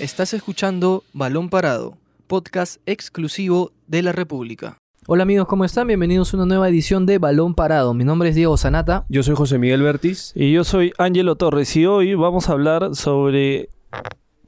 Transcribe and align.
Estás 0.00 0.34
escuchando 0.34 1.04
Balón 1.12 1.48
Parado, 1.48 1.96
podcast 2.26 2.80
exclusivo 2.84 3.70
de 3.86 4.02
la 4.02 4.10
República. 4.10 4.78
Hola 5.06 5.22
amigos, 5.22 5.46
¿cómo 5.46 5.64
están? 5.64 5.86
Bienvenidos 5.86 6.34
a 6.34 6.36
una 6.38 6.46
nueva 6.46 6.68
edición 6.68 7.06
de 7.06 7.18
Balón 7.18 7.54
Parado. 7.54 7.94
Mi 7.94 8.02
nombre 8.02 8.30
es 8.30 8.34
Diego 8.34 8.56
Sanata. 8.56 9.04
Yo 9.08 9.22
soy 9.22 9.36
José 9.36 9.56
Miguel 9.58 9.82
Bertis. 9.82 10.32
Y 10.34 10.52
yo 10.52 10.64
soy 10.64 10.92
Ángelo 10.98 11.36
Torres 11.36 11.76
y 11.76 11.86
hoy 11.86 12.14
vamos 12.14 12.48
a 12.48 12.52
hablar 12.52 12.96
sobre 12.96 13.68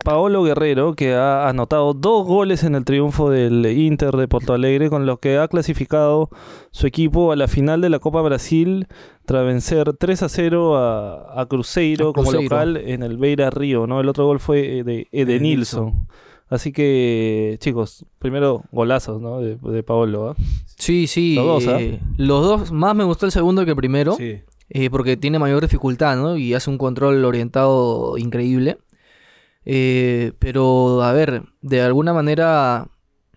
Paolo 0.05 0.43
Guerrero, 0.45 0.95
que 0.95 1.15
ha 1.15 1.49
anotado 1.49 1.93
dos 1.95 2.27
goles 2.27 2.63
en 2.65 2.75
el 2.75 2.85
triunfo 2.85 3.31
del 3.31 3.67
Inter 3.67 4.17
de 4.17 4.29
Porto 4.29 4.53
Alegre, 4.55 4.89
con 4.89 5.05
lo 5.07 5.19
que 5.19 5.39
ha 5.39 5.49
clasificado 5.49 6.31
su 6.71 6.87
equipo 6.87 7.33
a 7.33 7.37
la 7.37 7.49
final 7.49 7.81
de 7.81 7.89
la 7.91 7.99
Copa 7.99 8.21
Brasil 8.23 8.87
tras 9.25 9.45
vencer 9.45 9.93
3 9.95 10.23
a 10.23 10.29
0 10.29 10.77
a, 10.77 11.41
a 11.41 11.47
Cruzeiro, 11.47 12.13
como 12.13 12.31
local 12.33 12.77
en 12.77 13.03
el 13.03 13.17
Beira 13.19 13.51
Río, 13.51 13.87
¿no? 13.89 14.01
El 14.01 14.09
otro 14.09 14.27
gol 14.27 14.39
fue 14.39 14.79
eh, 14.79 14.85
de 14.85 15.09
Edenilson. 15.11 16.07
Así 16.49 16.71
que, 16.71 17.57
chicos, 17.61 18.07
primero 18.21 18.63
golazos, 18.71 19.21
¿no? 19.21 19.41
De, 19.41 19.57
de 19.57 19.83
Paolo, 19.83 20.29
¿ah? 20.29 20.37
Sí, 20.77 21.09
sí. 21.09 21.35
Los 21.35 21.47
dos, 21.47 21.67
¿ah? 21.67 21.81
eh, 21.81 22.01
los 22.19 22.45
dos, 22.45 22.71
más 22.71 22.95
me 22.95 23.03
gustó 23.03 23.27
el 23.27 23.33
segundo 23.33 23.65
que 23.65 23.73
el 23.73 23.77
primero, 23.77 24.15
Sí. 24.15 24.43
eh, 24.69 24.91
porque 24.91 25.17
tiene 25.17 25.41
mayor 25.41 25.61
dificultad, 25.63 26.17
¿no? 26.17 26.37
Y 26.37 26.55
hace 26.55 26.71
un 26.71 26.79
control 26.79 27.25
orientado 27.25 28.17
increíble. 28.19 28.79
Eh, 29.69 30.33
pero, 30.39 31.03
a 31.03 31.13
ver, 31.13 31.43
de 31.61 31.83
alguna 31.83 32.13
manera, 32.13 32.89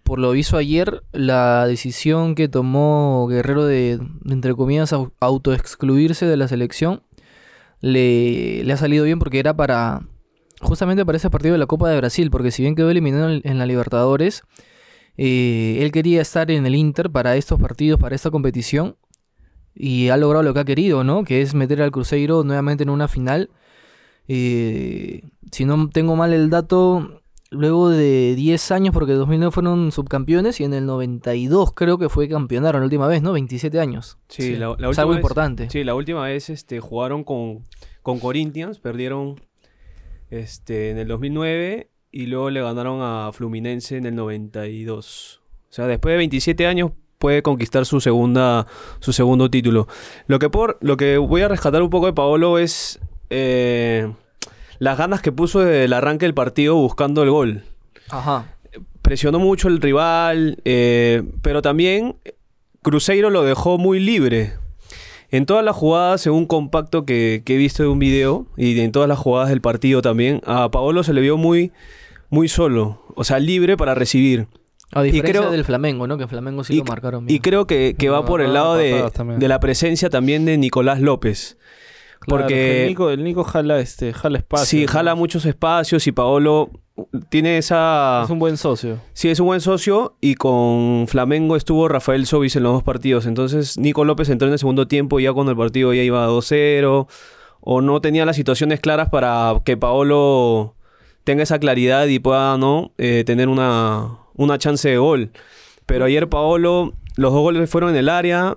por 0.04 0.20
lo 0.20 0.32
visto 0.32 0.58
ayer, 0.58 1.02
la 1.12 1.66
decisión 1.66 2.36
que 2.36 2.48
tomó 2.48 3.28
Guerrero 3.28 3.66
de, 3.66 4.00
entre 4.30 4.54
comillas, 4.54 4.94
au- 4.94 5.12
autoexcluirse 5.20 6.28
de 6.28 6.38
la 6.38 6.48
selección, 6.48 7.02
le, 7.82 8.64
le 8.64 8.74
ha 8.74 8.78
salido 8.78 9.06
bien 9.06 9.18
porque 9.20 9.40
era 9.40 9.56
para, 9.56 10.02
justamente 10.62 11.06
para 11.06 11.18
ese 11.18 11.30
partido 11.32 11.54
de 11.54 11.60
la 11.60 11.66
Copa 11.66 11.90
de 11.90 11.98
Brasil, 11.98 12.30
porque 12.30 12.52
si 12.52 12.62
bien 12.62 12.76
quedó 12.76 12.92
eliminado 12.92 13.32
en, 13.32 13.42
en 13.44 13.58
la 13.58 13.66
Libertadores, 13.66 14.44
eh, 15.18 15.80
él 15.82 15.92
quería 15.92 16.22
estar 16.22 16.52
en 16.52 16.66
el 16.66 16.76
Inter 16.76 17.10
para 17.10 17.36
estos 17.38 17.60
partidos, 17.60 18.00
para 18.00 18.16
esta 18.16 18.30
competición, 18.30 18.98
y 19.74 20.10
ha 20.10 20.18
logrado 20.18 20.44
lo 20.44 20.54
que 20.54 20.60
ha 20.60 20.66
querido, 20.66 21.04
¿no? 21.04 21.24
Que 21.24 21.42
es 21.42 21.54
meter 21.56 21.82
al 21.82 21.92
Cruzeiro 21.92 22.44
nuevamente 22.44 22.84
en 22.84 22.90
una 22.90 23.08
final. 23.08 23.50
Eh, 24.32 25.24
si 25.52 25.66
no 25.66 25.90
tengo 25.90 26.16
mal 26.16 26.32
el 26.34 26.52
dato, 26.52 27.22
luego 27.50 27.90
de 27.90 28.36
10 28.36 28.72
años, 28.72 28.94
porque 28.94 29.14
en 29.14 29.18
2009 29.18 29.52
fueron 29.52 29.92
subcampeones 29.92 30.60
y 30.62 30.66
en 30.66 30.74
el 30.76 30.86
92 30.86 31.74
creo 31.74 31.98
que 31.98 32.10
fue 32.10 32.30
campeonaron 32.30 32.82
la 32.82 32.86
última 32.86 33.08
vez, 33.08 33.24
¿no? 33.24 33.32
27 33.34 33.80
años. 33.80 34.20
Sí, 34.28 34.52
la, 34.56 34.68
la 34.68 34.74
es 34.74 34.78
última 34.90 35.02
algo 35.02 35.10
vez- 35.14 35.18
importante. 35.18 35.70
Sí, 35.72 35.84
la 35.84 35.96
última 35.96 36.24
vez 36.24 36.52
este, 36.52 36.80
jugaron 36.80 37.24
con, 37.24 37.64
con 38.04 38.20
Corinthians, 38.20 38.78
perdieron 38.78 39.42
este, 40.30 40.92
en 40.92 41.00
el 41.00 41.08
2009 41.08 41.90
y 42.12 42.28
luego 42.28 42.52
le 42.52 42.62
ganaron 42.62 43.00
a 43.02 43.32
Fluminense 43.34 43.98
en 43.98 44.06
el 44.06 44.14
92. 44.16 45.42
O 45.70 45.74
sea, 45.74 45.88
después 45.88 46.14
de 46.14 46.18
27 46.18 46.68
años 46.68 46.92
puede 47.18 47.42
conquistar 47.42 47.86
su 47.86 48.00
segunda 48.00 48.66
su 49.00 49.12
segundo 49.12 49.50
título. 49.50 49.88
Lo 50.28 50.40
que 50.40 50.50
por 50.50 50.78
lo 50.82 50.98
que 50.98 51.18
voy 51.18 51.42
a 51.42 51.48
rescatar 51.48 51.82
un 51.82 51.90
poco 51.90 52.06
de 52.06 52.14
Paolo 52.14 52.58
es 52.60 53.00
eh, 53.30 54.12
las 54.80 54.98
ganas 54.98 55.22
que 55.22 55.32
puso 55.32 55.60
desde 55.60 55.86
el 55.86 55.94
arranque 55.94 56.26
del 56.26 56.34
partido 56.34 56.76
buscando 56.76 57.24
el 57.24 57.30
gol. 57.32 57.64
Ajá. 58.10 58.46
presionó 59.02 59.40
mucho 59.40 59.68
el 59.68 59.82
rival, 59.82 60.58
eh, 60.66 61.24
pero 61.42 61.62
también 61.62 62.16
Cruzeiro 62.82 63.30
lo 63.30 63.44
dejó 63.44 63.78
muy 63.78 64.00
libre. 64.00 64.54
En 65.32 65.46
todas 65.46 65.64
las 65.64 65.76
jugadas, 65.76 66.22
según 66.22 66.48
compacto 66.48 67.06
que, 67.06 67.44
que 67.46 67.54
he 67.54 67.58
visto 67.58 67.84
de 67.84 67.90
un 67.90 68.00
video, 68.00 68.48
y 68.58 68.80
en 68.80 68.92
todas 68.92 69.08
las 69.08 69.20
jugadas 69.20 69.50
del 69.50 69.62
partido 69.62 70.02
también, 70.02 70.42
a 70.46 70.72
Paolo 70.72 71.04
se 71.04 71.14
le 71.14 71.22
vio 71.22 71.38
muy, 71.38 71.72
muy 72.32 72.48
solo, 72.48 73.04
o 73.16 73.24
sea, 73.24 73.38
libre 73.40 73.78
para 73.78 73.94
recibir. 73.94 74.48
A 74.92 75.04
diferencia 75.04 75.42
creo- 75.42 75.52
del 75.52 75.66
Flamengo, 75.66 76.08
¿no? 76.08 76.18
Que 76.18 76.24
en 76.24 76.30
Flamengo 76.30 76.64
sí 76.64 76.74
y, 76.74 76.78
lo 76.80 76.86
marcaron 76.86 77.26
y 77.26 77.28
bien. 77.28 77.42
creo 77.44 77.68
que, 77.68 77.96
que 77.96 78.10
va 78.10 78.26
por 78.26 78.42
el 78.42 78.48
no, 78.48 78.54
lado 78.54 78.76
de, 78.76 79.04
de 79.38 79.48
la 79.48 79.60
presencia 79.60 80.10
también 80.10 80.46
de 80.46 80.58
Nicolás 80.58 81.00
López. 81.00 81.58
Claro, 82.20 82.44
Porque- 82.44 82.84
el 82.84 82.90
Nico, 82.90 83.10
el 83.10 83.24
Nico 83.24 83.44
jala, 83.44 83.80
este, 83.80 84.14
jala 84.14 84.38
espacio. 84.40 84.66
sí, 84.66 84.86
¿no? 84.86 84.92
jala 84.92 85.16
muchos 85.16 85.46
espacios 85.46 86.06
y 86.08 86.12
Paolo 86.12 86.70
tiene 87.30 87.58
esa... 87.58 88.22
Es 88.26 88.30
un 88.30 88.40
buen 88.40 88.58
socio. 88.58 89.00
Sí, 89.14 89.30
es 89.30 89.40
un 89.40 89.46
buen 89.48 89.62
socio 89.62 90.16
y 90.20 90.36
con 90.36 91.08
Flamengo 91.08 91.56
estuvo 91.56 91.88
Rafael 91.88 92.26
Sobis 92.26 92.56
en 92.58 92.64
los 92.64 92.74
dos 92.74 92.84
partidos. 92.84 93.26
Entonces 93.26 93.78
Nico 93.78 94.04
López 94.04 94.28
entró 94.30 94.48
en 94.48 94.54
el 94.54 94.60
segundo 94.60 94.88
tiempo 94.88 95.20
ya 95.22 95.32
cuando 95.32 95.52
el 95.52 95.58
partido 95.58 95.94
ya 95.94 96.04
iba 96.04 96.28
2-0 96.28 97.08
o 97.62 97.82
no 97.82 98.02
tenía 98.02 98.26
las 98.26 98.36
situaciones 98.36 98.80
claras 98.82 99.10
para 99.10 99.62
que 99.64 99.78
Paolo 99.78 100.76
tenga 101.24 101.44
esa 101.44 101.58
claridad 101.60 102.06
y 102.08 102.20
pueda 102.20 102.58
no 102.58 102.92
Eh, 102.98 103.24
tener 103.26 103.48
una, 103.48 104.18
una 104.36 104.58
chance 104.58 104.90
de 104.90 104.98
gol. 104.98 105.32
Pero 105.86 106.04
ayer 106.06 106.28
Paolo, 106.28 106.94
los 107.16 107.32
dos 107.32 107.42
goles 107.42 107.70
fueron 107.70 107.92
en 107.92 107.96
el 107.96 108.10
área, 108.10 108.56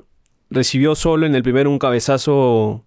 recibió 0.51 0.95
solo 0.97 1.27
en 1.27 1.35
el 1.37 1.43
primero 1.45 1.71
un 1.71 1.79
cabezazo 1.79 2.85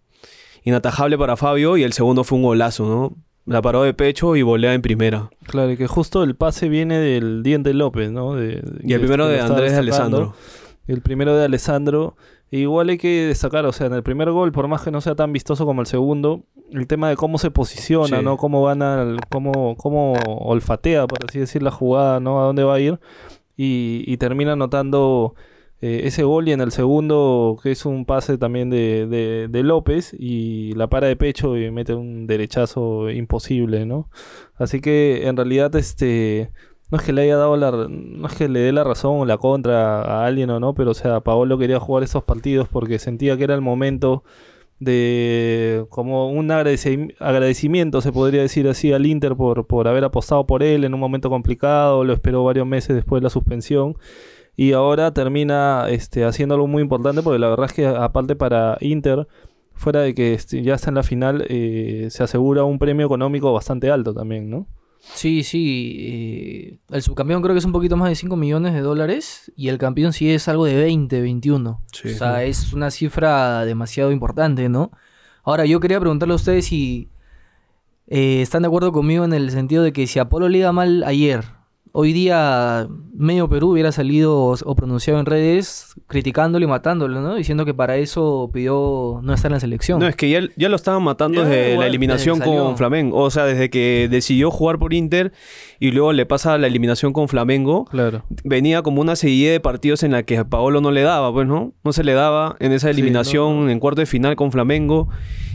inatajable 0.66 1.18
para 1.18 1.38
Fabio 1.38 1.78
y 1.78 1.84
el 1.84 1.94
segundo 1.94 2.24
fue 2.26 2.38
un 2.38 2.44
golazo, 2.44 2.86
¿no? 2.86 3.16
La 3.46 3.62
paró 3.62 3.84
de 3.84 3.94
pecho 3.94 4.36
y 4.36 4.42
volea 4.42 4.74
en 4.74 4.82
primera. 4.82 5.30
Claro, 5.46 5.72
y 5.72 5.78
que 5.78 5.88
justo 5.88 6.24
el 6.24 6.36
pase 6.36 6.68
viene 6.68 6.98
del 7.00 7.44
Diente 7.44 7.74
López, 7.74 8.12
¿no? 8.12 8.34
De- 8.36 8.62
Y 8.84 8.94
el 8.94 9.00
primero 9.00 9.28
de 9.28 9.40
Andrés 9.40 9.72
de. 9.74 9.78
Alessandro. 9.78 10.34
El 10.88 11.02
primero 11.02 11.36
de 11.38 11.46
Alessandro. 11.46 12.16
Igual 12.52 12.90
hay 12.90 12.98
que 12.98 13.28
destacar, 13.28 13.66
o 13.66 13.72
sea, 13.72 13.88
en 13.88 13.94
el 13.94 14.04
primer 14.04 14.32
gol, 14.32 14.52
por 14.52 14.68
más 14.68 14.82
que 14.82 14.92
no 14.92 15.02
sea 15.02 15.16
tan 15.16 15.32
vistoso 15.34 15.66
como 15.66 15.82
el 15.82 15.88
segundo, 15.88 16.44
el 16.72 16.88
tema 16.88 17.10
de 17.10 17.16
cómo 17.16 17.38
se 17.38 17.52
posiciona, 17.52 18.20
Sí. 18.20 18.24
¿no? 18.24 18.38
Cómo 18.38 18.62
van 18.64 18.82
al, 18.82 19.18
cómo, 19.30 19.76
cómo 19.78 20.14
olfatea, 20.26 21.06
por 21.08 21.20
así 21.28 21.40
decir, 21.40 21.62
la 21.64 21.72
jugada, 21.72 22.20
¿no? 22.20 22.42
A 22.42 22.46
dónde 22.46 22.64
va 22.64 22.76
a 22.76 22.80
ir. 22.80 23.00
Y, 23.58 24.04
y 24.08 24.18
termina 24.18 24.54
anotando 24.54 25.36
eh, 25.82 26.02
ese 26.06 26.24
gol 26.24 26.48
y 26.48 26.52
en 26.52 26.62
el 26.62 26.72
segundo, 26.72 27.58
que 27.62 27.72
es 27.72 27.86
un 27.86 28.06
pase 28.06 28.38
también 28.38 28.70
de, 28.70 29.08
de, 29.08 29.48
de 29.50 29.64
López, 29.64 30.16
y 30.18 30.74
la 30.76 30.88
para 30.88 31.08
de 31.08 31.16
pecho 31.16 31.58
y 31.58 31.70
mete 31.72 31.94
un 31.94 32.28
derechazo 32.28 33.10
imposible, 33.10 33.86
¿no? 33.86 34.10
Así 34.56 34.82
que 34.82 35.28
en 35.28 35.36
realidad, 35.38 35.76
este. 35.76 36.52
No 36.92 37.00
es 37.00 37.04
que 37.04 37.14
le 37.14 37.24
haya 37.24 37.36
dado 37.38 37.58
la. 37.58 37.72
No 37.90 38.28
es 38.28 38.36
que 38.36 38.48
le 38.48 38.60
dé 38.60 38.72
la 38.72 38.84
razón 38.84 39.20
o 39.20 39.26
la 39.26 39.38
contra 39.38 40.02
a 40.04 40.26
alguien 40.28 40.52
o 40.52 40.60
no, 40.60 40.76
pero 40.76 40.92
o 40.92 40.94
sea, 40.94 41.20
Paolo 41.22 41.58
quería 41.58 41.80
jugar 41.80 42.04
esos 42.04 42.24
partidos 42.24 42.68
porque 42.70 43.00
sentía 43.00 43.36
que 43.38 43.44
era 43.44 43.56
el 43.56 43.62
momento 43.62 44.24
de. 44.80 45.86
como 45.90 46.30
un 46.30 46.50
agradeci- 46.50 47.16
agradecimiento, 47.20 48.02
se 48.02 48.12
podría 48.12 48.42
decir 48.44 48.68
así, 48.68 48.94
al 48.94 49.08
Inter 49.08 49.36
por, 49.36 49.66
por 49.66 49.88
haber 49.88 50.04
apostado 50.04 50.46
por 50.46 50.62
él 50.62 50.84
en 50.84 50.94
un 50.94 51.00
momento 51.00 51.30
complicado. 51.30 52.04
Lo 52.04 52.14
esperó 52.14 52.44
varios 52.44 52.68
meses 52.68 52.96
después 52.96 53.20
de 53.20 53.24
la 53.26 53.30
suspensión. 53.32 53.98
Y 54.56 54.72
ahora 54.74 55.14
termina 55.14 55.88
este, 55.90 56.24
haciendo 56.24 56.56
algo 56.56 56.68
muy 56.68 56.82
importante 56.82 57.22
porque 57.22 57.40
la 57.40 57.50
verdad 57.50 57.66
es 57.66 57.74
que, 57.74 57.86
aparte 57.86 58.36
para 58.36 58.78
Inter, 58.82 59.28
fuera 59.74 60.02
de 60.02 60.16
que 60.16 60.34
este, 60.34 60.64
ya 60.64 60.76
está 60.76 60.90
en 60.90 60.96
la 60.96 61.04
final, 61.04 61.46
eh, 61.50 62.08
se 62.10 62.24
asegura 62.24 62.64
un 62.64 62.80
premio 62.80 63.06
económico 63.06 63.52
bastante 63.52 63.92
alto 63.92 64.14
también, 64.14 64.50
¿no? 64.50 64.68
Sí, 65.14 65.44
sí. 65.44 65.98
eh, 66.00 66.80
el 66.90 67.02
subcampeón 67.02 67.42
creo 67.42 67.54
que 67.54 67.60
es 67.60 67.66
un 67.66 67.72
poquito 67.72 67.96
más 67.96 68.10
de 68.10 68.16
5 68.16 68.36
millones 68.36 68.74
de 68.74 68.82
dólares 68.82 69.52
y 69.56 69.68
el 69.68 69.78
campeón 69.78 70.14
sí 70.14 70.32
es 70.32 70.48
algo 70.48 70.66
de 70.66 70.76
20, 70.76 71.22
21. 71.22 71.82
Sí. 71.92 72.10
o 72.10 72.18
sea, 72.18 72.44
es 72.44 72.74
una 72.74 72.90
cifra 72.90 73.66
demasiado 73.66 74.12
importante, 74.12 74.68
¿no? 74.68 74.92
Ahora, 75.44 75.66
yo 75.66 75.80
quería 75.80 76.00
preguntarle 76.00 76.34
a 76.34 76.38
ustedes 76.38 76.66
si 76.66 77.10
eh, 78.08 78.42
están 78.42 78.64
de 78.64 78.68
acuerdo 78.68 78.92
conmigo 78.92 79.26
en 79.26 79.34
el 79.34 79.52
sentido 79.52 79.84
de 79.84 79.94
que 79.94 80.08
si 80.08 80.20
Apolo 80.20 80.50
le 80.50 80.60
iba 80.60 80.72
mal 80.72 81.04
ayer, 81.04 81.44
hoy 81.98 82.12
día 82.12 82.90
medio 83.14 83.48
Perú 83.48 83.72
hubiera 83.72 83.94
salido 83.94 84.36
o, 84.36 84.76
pronunciado 84.76 85.18
en 85.18 85.26
redes 85.26 85.94
criticándolo 86.08 86.66
y 86.66 86.68
matándolo, 86.68 87.22
¿no? 87.22 87.36
Diciendo 87.36 87.64
que 87.64 87.74
para 87.74 87.96
eso 87.96 88.50
pidió 88.54 89.22
no 89.24 89.34
estar 89.34 89.50
en 89.50 89.54
la 89.54 89.60
selección. 89.62 90.02
No, 90.02 90.08
es 90.08 90.18
que 90.18 90.30
ya, 90.30 90.42
ya 90.58 90.68
lo 90.68 90.76
estaban 90.76 91.02
matando 91.04 91.44
Ya, 91.44 91.48
desde 91.48 91.78
la 91.78 91.88
eliminación 91.88 92.40
desde 92.40 92.52
con 92.52 92.76
Flamengo. 92.76 93.18
O 93.18 93.30
sea, 93.30 93.46
desde 93.46 93.70
que 93.70 94.10
decidió 94.12 94.52
jugar 94.52 94.78
por 94.78 94.94
Inter 94.94 95.32
y 95.80 95.92
luego 95.92 96.12
le 96.12 96.26
pasa 96.26 96.58
la 96.58 96.68
eliminación 96.68 97.14
con 97.14 97.30
Flamengo. 97.30 97.86
Claro. 97.86 98.26
Venía 98.44 98.82
como 98.82 99.00
una 99.00 99.16
serie 99.16 99.52
de 99.52 99.62
partidos 99.62 100.04
en 100.04 100.12
la 100.12 100.24
que 100.24 100.38
a 100.38 100.44
Paolo 100.44 100.82
no 100.82 100.92
le 100.92 101.02
daba, 101.02 101.32
pues, 101.32 101.48
¿no? 101.48 101.74
No 101.86 101.94
se 101.94 102.04
le 102.04 102.12
daba 102.12 102.58
en 102.60 102.74
esa 102.74 102.88
Sí, 102.88 103.00
eliminación 103.00 103.68
no. 103.68 103.72
en 103.72 103.80
cuarto 103.80 104.02
de 104.02 104.06
final 104.06 104.36
con 104.36 104.52
Flamengo. 104.52 105.08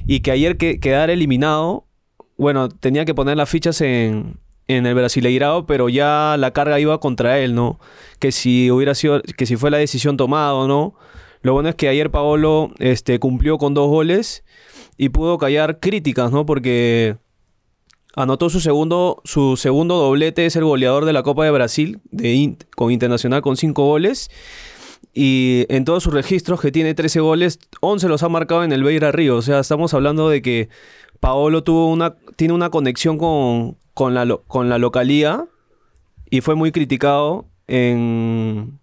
Y 0.06 0.20
que 0.20 0.30
ayer 0.30 0.56
que 0.56 0.80
quedara 0.80 1.12
eliminado, 1.12 1.86
bueno, 2.38 2.70
tenía 2.70 3.04
que 3.04 3.14
poner 3.14 3.36
las 3.36 3.50
fichas 3.50 3.82
en, 3.82 4.38
en 4.76 4.86
el 4.86 4.94
Brasileirao, 4.94 5.66
pero 5.66 5.88
ya 5.88 6.36
la 6.38 6.52
carga 6.52 6.78
iba 6.78 6.98
contra 7.00 7.38
él, 7.38 7.54
¿no? 7.54 7.80
Que 8.18 8.32
si 8.32 8.70
hubiera 8.70 8.94
sido, 8.94 9.20
que 9.22 9.46
si 9.46 9.56
fue 9.56 9.70
la 9.70 9.78
decisión 9.78 10.16
tomada 10.16 10.54
o 10.54 10.68
no. 10.68 10.94
Lo 11.42 11.54
bueno 11.54 11.70
es 11.70 11.74
que 11.74 11.88
ayer 11.88 12.10
Paolo 12.10 12.70
este, 12.78 13.18
cumplió 13.18 13.58
con 13.58 13.74
dos 13.74 13.88
goles 13.88 14.44
y 14.96 15.08
pudo 15.08 15.38
callar 15.38 15.80
críticas, 15.80 16.30
¿no? 16.30 16.46
Porque 16.46 17.16
anotó 18.14 18.50
su 18.50 18.60
segundo, 18.60 19.22
su 19.24 19.56
segundo 19.56 19.96
doblete, 19.96 20.46
es 20.46 20.56
el 20.56 20.64
goleador 20.64 21.04
de 21.04 21.14
la 21.14 21.22
Copa 21.22 21.44
de 21.44 21.50
Brasil, 21.50 22.00
de 22.10 22.56
con 22.76 22.92
Internacional 22.92 23.42
con 23.42 23.56
cinco 23.56 23.86
goles. 23.86 24.30
Y 25.12 25.66
en 25.68 25.84
todos 25.84 26.04
sus 26.04 26.14
registros, 26.14 26.60
que 26.60 26.70
tiene 26.70 26.94
13 26.94 27.20
goles, 27.20 27.58
11 27.80 28.08
los 28.08 28.22
ha 28.22 28.28
marcado 28.28 28.62
en 28.62 28.70
el 28.70 28.84
Beira 28.84 29.10
Río. 29.10 29.36
O 29.36 29.42
sea, 29.42 29.58
estamos 29.58 29.92
hablando 29.94 30.28
de 30.28 30.40
que 30.42 30.68
Paolo 31.18 31.64
tuvo 31.64 31.90
una, 31.90 32.16
tiene 32.36 32.54
una 32.54 32.70
conexión 32.70 33.18
con, 33.18 33.76
con 34.00 34.14
la, 34.14 34.24
lo- 34.24 34.42
con 34.44 34.70
la 34.70 34.78
localía 34.78 35.44
y 36.30 36.40
fue 36.40 36.54
muy 36.54 36.72
criticado 36.72 37.44
en, 37.68 38.78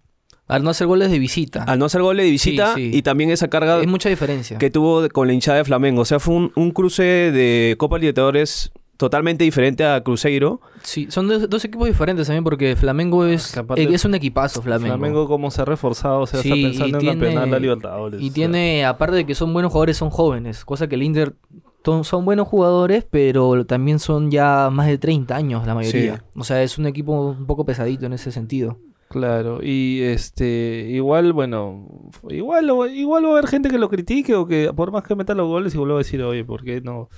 Al 0.46 0.62
no 0.62 0.70
hacer 0.70 0.86
goles 0.86 1.10
de 1.10 1.18
visita. 1.18 1.64
al 1.64 1.80
no 1.80 1.86
hacer 1.86 2.02
goles 2.02 2.24
de 2.24 2.30
visita 2.30 2.74
Sí, 2.76 2.92
sí. 2.92 2.96
y 2.98 3.02
también 3.02 3.30
esa 3.30 3.48
carga 3.48 3.80
Es 3.80 3.88
mucha 3.88 4.08
diferencia. 4.08 4.58
que 4.58 4.70
tuvo 4.70 5.08
con 5.08 5.26
la 5.26 5.32
hinchada 5.34 5.58
de 5.58 5.64
Flamengo. 5.64 6.02
O 6.02 6.04
sea, 6.04 6.20
fue 6.20 6.36
un, 6.36 6.52
un 6.54 6.70
cruce 6.70 7.02
de 7.02 7.74
Copa 7.78 7.98
Libertadores 7.98 8.70
totalmente 8.96 9.42
diferente 9.42 9.84
a 9.84 10.00
Cruzeiro. 10.04 10.60
Sí, 10.84 11.08
son 11.10 11.26
dos, 11.26 11.50
dos 11.50 11.64
equipos 11.64 11.88
diferentes 11.88 12.28
también 12.28 12.44
porque 12.44 12.76
Flamengo 12.76 13.24
es, 13.26 13.56
eh, 13.76 13.88
es 13.92 14.04
un 14.04 14.14
equipazo, 14.14 14.62
Flamengo. 14.62 14.94
Flamengo 14.96 15.26
cómo 15.26 15.50
se 15.50 15.62
ha 15.62 15.64
reforzado, 15.64 16.20
o 16.20 16.26
sea, 16.28 16.40
Sí, 16.42 16.48
está 16.48 16.58
y 16.58 16.62
pensando 16.64 16.98
en 16.98 17.00
tiene- 17.00 17.14
campeonar 17.20 17.48
la 17.48 17.58
Libertadores. 17.58 18.20
Y 18.20 18.24
o 18.24 18.26
sea. 18.28 18.34
tiene, 18.34 18.84
aparte 18.84 19.16
de 19.16 19.26
que 19.26 19.34
son 19.34 19.52
buenos 19.52 19.72
jugadores, 19.72 19.96
son 19.96 20.10
jóvenes. 20.10 20.64
Cosa 20.64 20.86
que 20.88 20.94
el 20.94 21.02
Inter 21.02 21.34
son 22.04 22.24
buenos 22.24 22.48
jugadores, 22.48 23.06
pero 23.08 23.64
también 23.66 23.98
son 23.98 24.30
ya 24.30 24.70
más 24.70 24.86
de 24.86 24.98
30 24.98 25.34
años 25.34 25.66
la 25.66 25.74
mayoría. 25.74 26.16
Sí. 26.16 26.38
O 26.40 26.44
sea, 26.44 26.62
es 26.62 26.78
un 26.78 26.86
equipo 26.86 27.12
un 27.12 27.46
poco 27.46 27.64
pesadito 27.64 28.06
en 28.06 28.12
ese 28.12 28.32
sentido. 28.32 28.78
Claro, 29.08 29.60
y 29.62 30.02
este, 30.02 30.86
igual, 30.90 31.32
bueno, 31.32 32.10
igual, 32.28 32.70
igual 32.94 33.24
va 33.24 33.28
a 33.28 33.32
haber 33.32 33.46
gente 33.46 33.70
que 33.70 33.78
lo 33.78 33.88
critique 33.88 34.34
o 34.34 34.46
que 34.46 34.70
por 34.74 34.92
más 34.92 35.02
que 35.02 35.14
meta 35.14 35.34
los 35.34 35.48
goles 35.48 35.74
y 35.74 35.78
vuelva 35.78 35.94
a 35.94 35.98
decir, 35.98 36.22
oye, 36.22 36.44
¿por 36.44 36.62
qué 36.62 36.82
no, 36.82 37.08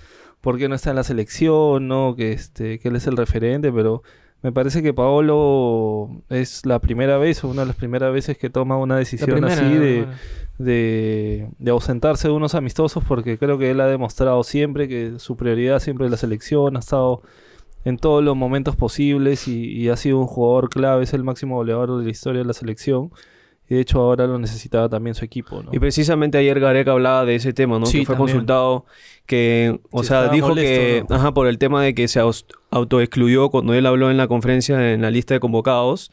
por 0.40 0.56
qué 0.56 0.68
no 0.68 0.76
está 0.76 0.90
en 0.90 0.96
la 0.96 1.02
selección, 1.02 1.88
no? 1.88 2.14
Que 2.14 2.32
este, 2.32 2.78
que 2.78 2.88
él 2.88 2.96
es 2.96 3.08
el 3.08 3.16
referente, 3.16 3.72
pero 3.72 4.04
me 4.42 4.52
parece 4.52 4.82
que 4.82 4.94
Paolo 4.94 6.22
es 6.28 6.64
la 6.64 6.78
primera 6.78 7.18
vez 7.18 7.42
o 7.42 7.48
una 7.48 7.62
de 7.62 7.66
las 7.66 7.76
primeras 7.76 8.12
veces 8.12 8.38
que 8.38 8.50
toma 8.50 8.78
una 8.78 8.96
decisión 8.96 9.32
primera, 9.32 9.52
así 9.52 9.74
de. 9.74 10.06
De, 10.60 11.48
de 11.58 11.70
ausentarse 11.70 12.28
de 12.28 12.34
unos 12.34 12.54
amistosos 12.54 13.02
porque 13.02 13.38
creo 13.38 13.56
que 13.56 13.70
él 13.70 13.80
ha 13.80 13.86
demostrado 13.86 14.42
siempre 14.44 14.88
que 14.88 15.14
su 15.18 15.34
prioridad 15.36 15.80
siempre 15.80 16.04
es 16.04 16.10
la 16.10 16.18
selección, 16.18 16.76
ha 16.76 16.80
estado 16.80 17.22
en 17.86 17.96
todos 17.96 18.22
los 18.22 18.36
momentos 18.36 18.76
posibles 18.76 19.48
y, 19.48 19.64
y 19.72 19.88
ha 19.88 19.96
sido 19.96 20.18
un 20.18 20.26
jugador 20.26 20.68
clave, 20.68 21.04
es 21.04 21.14
el 21.14 21.24
máximo 21.24 21.56
goleador 21.56 21.98
de 21.98 22.04
la 22.04 22.10
historia 22.10 22.42
de 22.42 22.46
la 22.46 22.52
selección 22.52 23.10
y 23.70 23.74
de 23.76 23.80
hecho 23.80 24.00
ahora 24.00 24.26
lo 24.26 24.38
necesitaba 24.38 24.88
también 24.90 25.14
su 25.14 25.24
equipo, 25.24 25.62
¿no? 25.62 25.70
Y 25.72 25.78
precisamente 25.78 26.36
ayer 26.36 26.60
Gareca 26.60 26.90
hablaba 26.92 27.24
de 27.24 27.36
ese 27.36 27.54
tema, 27.54 27.78
¿no? 27.78 27.86
Sí, 27.86 28.00
que 28.00 28.04
fue 28.06 28.16
también. 28.16 28.34
consultado, 28.34 28.84
que, 29.24 29.80
o 29.90 30.02
Sí, 30.02 30.08
sea, 30.08 30.28
dijo 30.28 30.48
molesto, 30.48 30.70
que, 30.70 31.04
¿no? 31.08 31.16
ajá, 31.16 31.32
por 31.32 31.46
el 31.46 31.56
tema 31.56 31.82
de 31.82 31.94
que 31.94 32.06
se 32.08 32.20
autoexcluyó 32.70 33.48
cuando 33.48 33.72
él 33.72 33.86
habló 33.86 34.10
en 34.10 34.16
la 34.18 34.28
conferencia 34.28 34.92
en 34.92 35.00
la 35.00 35.10
lista 35.10 35.32
de 35.34 35.40
convocados. 35.40 36.10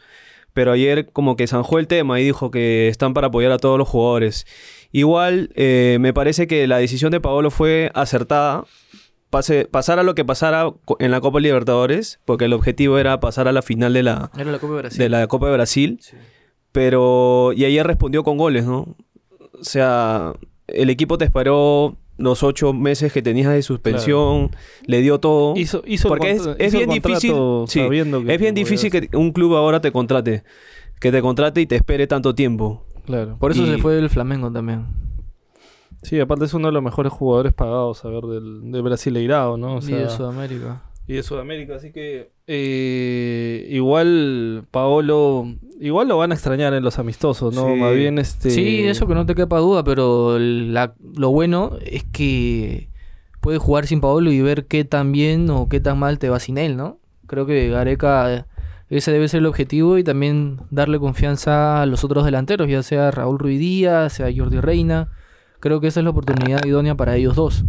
Pero 0.57 0.71
ayer 0.71 1.11
como 1.11 1.35
que 1.35 1.45
zanjó 1.45 1.77
el 1.77 1.85
tema 1.85 2.19
y 2.19 2.23
dijo 2.23 2.49
que 2.49 2.87
están 2.87 3.13
para 3.13 3.27
apoyar 3.27 3.51
a 3.51 3.59
todos 3.59 3.77
los 3.77 3.87
jugadores. 3.87 4.47
Igual, 4.91 5.51
eh, 5.53 5.99
me 5.99 6.13
parece 6.13 6.47
que 6.47 6.65
la 6.65 6.79
decisión 6.79 7.11
de 7.11 7.21
Paolo 7.21 7.51
fue 7.51 7.91
acertada. 7.93 8.63
Pase, 9.29 9.67
pasara 9.69 10.01
lo 10.01 10.15
que 10.15 10.25
pasara 10.25 10.73
en 10.97 11.11
la 11.11 11.21
Copa 11.21 11.39
Libertadores, 11.39 12.19
porque 12.25 12.45
el 12.45 12.53
objetivo 12.53 12.97
era 12.97 13.19
pasar 13.19 13.47
a 13.47 13.51
la 13.51 13.61
final 13.61 13.93
de 13.93 14.01
la, 14.01 14.31
Era 14.35 14.51
la 14.51 14.57
Copa 14.57 14.73
de 14.73 14.79
Brasil. 14.79 14.97
de 14.97 15.09
la 15.09 15.27
Copa 15.27 15.45
de 15.45 15.53
Brasil. 15.53 15.99
Sí. 16.01 16.17
Pero. 16.71 17.53
Y 17.53 17.63
ayer 17.63 17.85
respondió 17.85 18.23
con 18.23 18.39
goles, 18.39 18.65
¿no? 18.65 18.95
O 19.59 19.63
sea, 19.63 20.33
el 20.65 20.89
equipo 20.89 21.19
te 21.19 21.25
esperó 21.25 21.97
los 22.17 22.43
ocho 22.43 22.73
meses 22.73 23.13
que 23.13 23.21
tenías 23.21 23.51
de 23.53 23.61
suspensión, 23.61 24.51
le 24.85 25.01
dio 25.01 25.19
todo. 25.19 25.55
Hizo, 25.55 25.83
hizo 25.85 26.07
porque 26.09 26.31
es, 26.31 26.47
es 26.57 26.67
hizo 26.73 26.77
bien 26.77 26.89
difícil. 26.89 27.33
sí, 27.67 27.79
sabiendo 27.79 28.23
que 28.23 28.33
es 28.33 28.39
bien 28.39 28.55
difícil 28.55 28.91
que 28.91 29.09
un 29.15 29.31
club 29.31 29.55
ahora 29.55 29.81
te 29.81 29.91
contrate. 29.91 30.43
Que 30.99 31.11
te 31.11 31.21
contrate 31.21 31.61
y 31.61 31.67
te 31.67 31.75
espere 31.75 32.07
tanto 32.07 32.33
tiempo. 32.33 32.83
Claro. 33.05 33.37
Por 33.39 33.51
eso 33.51 33.63
Y- 33.63 33.67
se 33.67 33.77
fue 33.77 33.97
el 33.99 34.09
Flamengo 34.09 34.51
también. 34.51 34.87
Sí, 36.03 36.19
aparte 36.19 36.45
es 36.45 36.53
uno 36.53 36.67
de 36.67 36.73
los 36.73 36.83
mejores 36.83 37.11
jugadores 37.11 37.53
pagados, 37.53 38.05
a 38.05 38.09
ver, 38.09 38.23
del, 38.23 38.71
de 38.71 38.81
Brasileirao, 38.81 39.57
¿no? 39.57 39.75
O 39.75 39.79
y 39.79 39.81
sea, 39.83 39.97
de 39.97 40.09
Sudamérica. 40.09 40.83
Y 41.07 41.13
de 41.13 41.23
Sudamérica, 41.23 41.75
así 41.75 41.91
que 41.91 42.29
eh, 42.47 43.65
igual 43.69 44.65
Paolo, 44.71 45.47
igual 45.79 46.07
lo 46.07 46.17
van 46.17 46.31
a 46.31 46.35
extrañar 46.35 46.73
en 46.73 46.83
los 46.83 46.99
amistosos, 46.99 47.53
¿no? 47.55 47.67
Sí. 47.73 47.79
Más 47.79 47.95
bien 47.95 48.19
este... 48.19 48.49
Sí, 48.49 48.81
eso 48.85 49.07
que 49.07 49.13
no 49.15 49.25
te 49.25 49.35
quepa 49.35 49.59
duda, 49.59 49.83
pero 49.83 50.37
la- 50.39 50.93
lo 51.15 51.29
bueno 51.29 51.77
es 51.85 52.03
que 52.03 52.89
puedes 53.41 53.61
jugar 53.61 53.87
sin 53.87 54.01
Paolo 54.01 54.31
y 54.31 54.41
ver 54.41 54.65
qué 54.65 54.83
tan 54.83 55.11
bien 55.11 55.49
o 55.49 55.69
qué 55.69 55.79
tan 55.79 55.97
mal 55.97 56.19
te 56.19 56.29
va 56.29 56.39
sin 56.39 56.57
él, 56.57 56.75
¿no? 56.75 56.99
Creo 57.27 57.45
que 57.45 57.69
Gareca, 57.69 58.45
ese 58.89 59.11
debe 59.11 59.27
ser 59.29 59.39
el 59.39 59.45
objetivo 59.45 59.97
y 59.97 60.03
también 60.03 60.57
darle 60.71 60.99
confianza 60.99 61.81
a 61.81 61.85
los 61.85 62.03
otros 62.03 62.25
delanteros, 62.25 62.67
ya 62.69 62.83
sea 62.83 63.11
Raúl 63.11 63.39
Ruiz 63.39 63.59
Díaz, 63.59 64.13
sea 64.13 64.27
Jordi 64.35 64.59
Reina. 64.59 65.09
Creo 65.59 65.79
que 65.81 65.87
esa 65.87 66.01
es 66.01 66.03
la 66.03 66.09
oportunidad 66.11 66.63
idónea 66.65 66.95
para 66.95 67.15
ellos 67.15 67.35
dos. 67.35 67.63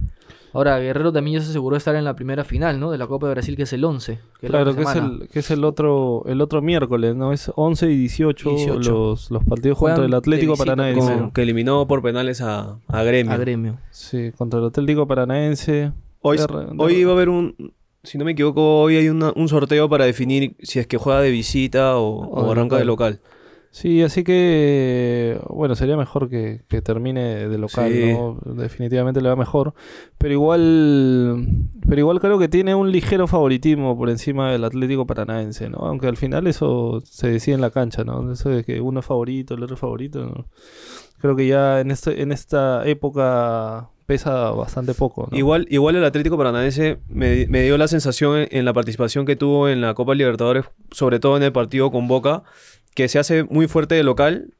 Ahora, 0.53 0.79
Guerrero 0.79 1.13
también 1.13 1.39
ya 1.39 1.45
se 1.45 1.51
aseguró 1.51 1.75
de 1.75 1.79
estar 1.79 1.95
en 1.95 2.05
la 2.05 2.15
primera 2.17 2.43
final, 2.45 2.81
¿no? 2.81 2.91
De 2.91 2.99
la 2.99 3.07
Copa 3.07 3.27
de 3.27 3.35
Brasil, 3.35 3.55
que 3.57 3.65
es 3.65 3.73
el 3.73 3.85
11. 3.85 4.19
que 4.41 4.47
es 4.47 4.53
la 4.53 4.63
Claro, 4.63 4.75
que 4.75 4.83
es, 4.83 4.95
el, 4.97 5.29
que 5.29 5.39
es 5.41 5.51
el 5.51 5.65
otro 5.65 6.23
el 6.27 6.41
otro 6.41 6.63
miércoles, 6.63 7.15
¿no? 7.15 7.33
Es 7.33 7.51
11 7.55 7.91
y 7.91 7.97
18, 7.97 8.51
18. 8.51 8.91
Los, 8.91 9.31
los 9.31 9.45
partidos 9.45 9.77
Juegan 9.79 9.97
contra 9.97 10.07
el 10.07 10.15
Atlético 10.15 10.57
Paranaense. 10.57 11.01
Con- 11.15 11.31
que 11.33 11.43
eliminó 11.43 11.87
por 11.87 12.03
penales 12.03 12.41
a, 12.41 12.79
a 12.89 13.03
Gremio. 13.03 13.33
A 13.33 13.37
gremio. 13.37 13.79
Sí, 13.91 14.33
contra 14.37 14.59
el 14.61 14.67
Atlético 14.67 15.07
Paranaense. 15.07 15.93
Hoy, 16.21 16.39
De 16.39 16.47
re- 16.47 16.67
de 16.67 16.75
hoy 16.79 17.05
va 17.05 17.13
a 17.13 17.15
haber 17.15 17.29
un. 17.29 17.73
Si 18.03 18.17
no 18.17 18.25
me 18.25 18.31
equivoco, 18.33 18.81
hoy 18.81 18.97
hay 18.97 19.09
una- 19.09 19.33
un 19.37 19.49
sorteo 19.49 19.89
para 19.89 20.05
definir 20.07 20.57
si 20.61 20.79
es 20.79 20.87
que 20.87 20.97
juega 20.97 21.21
de 21.21 21.31
visita 21.31 21.99
o, 21.99 22.21
O 22.27 22.51
arranca 22.53 22.77
de 22.77 22.85
local. 22.85 23.21
Sí, 23.71 24.03
así 24.03 24.25
que, 24.25 25.39
bueno, 25.51 25.77
sería 25.77 25.97
mejor 25.97 26.29
que, 26.29 26.63
que 26.69 26.81
termine 26.83 27.49
de 27.49 27.59
local, 27.59 27.93
Sí. 27.93 28.13
¿no? 28.13 28.39
Definitivamente 28.55 29.21
le 29.21 29.29
va 29.29 29.37
mejor. 29.37 29.75
Pero 30.17 30.33
igual, 30.35 31.47
pero 31.89 32.01
igual 32.01 32.19
creo 32.21 32.39
que 32.39 32.49
tiene 32.49 32.75
un 32.75 32.91
ligero 32.91 33.27
favoritismo 33.27 33.97
por 33.97 34.11
encima 34.11 34.51
del 34.53 34.65
Atlético 34.65 35.07
Paranaense, 35.07 35.69
¿no? 35.69 35.79
Aunque 35.79 36.07
al 36.09 36.17
final 36.17 36.47
eso 36.47 37.01
se 37.05 37.29
decide 37.29 37.55
en 37.57 37.61
la 37.61 37.71
cancha, 37.71 38.05
¿no? 38.05 38.33
Eso 38.33 38.49
de 38.49 38.65
que 38.65 38.81
uno 38.81 39.01
es 39.01 39.07
favorito, 39.07 39.55
el 39.55 39.63
otro 39.63 39.75
es 39.75 39.81
favorito, 39.81 40.25
¿no? 40.25 40.47
Creo 41.21 41.37
que 41.37 41.47
ya 41.47 41.81
en, 41.81 41.91
este, 41.91 42.23
en 42.23 42.33
esta 42.33 42.87
época 42.87 43.91
pesa 44.07 44.51
bastante 44.53 44.95
poco, 44.95 45.29
¿no? 45.31 45.37
Igual, 45.37 45.67
igual 45.71 45.95
el 45.97 46.05
Atlético 46.05 46.39
Paranaense 46.39 46.99
me, 47.09 47.47
me 47.49 47.63
dio 47.63 47.77
la 47.77 47.89
sensación 47.89 48.39
en, 48.39 48.49
en 48.51 48.65
la 48.65 48.73
participación 48.73 49.27
que 49.27 49.37
tuvo 49.37 49.69
en 49.69 49.83
la 49.83 49.93
Copa 49.95 50.15
Libertadores, 50.15 50.65
sobre 50.91 51.21
todo 51.21 51.37
en 51.37 51.43
el 51.43 51.53
partido 51.53 51.91
con 51.91 52.09
Boca, 52.09 52.43
que 52.95 53.09
se 53.09 53.19
hace 53.19 53.45
muy 53.45 53.69
fuerte 53.69 53.95
de 53.95 54.03
local. 54.03 54.55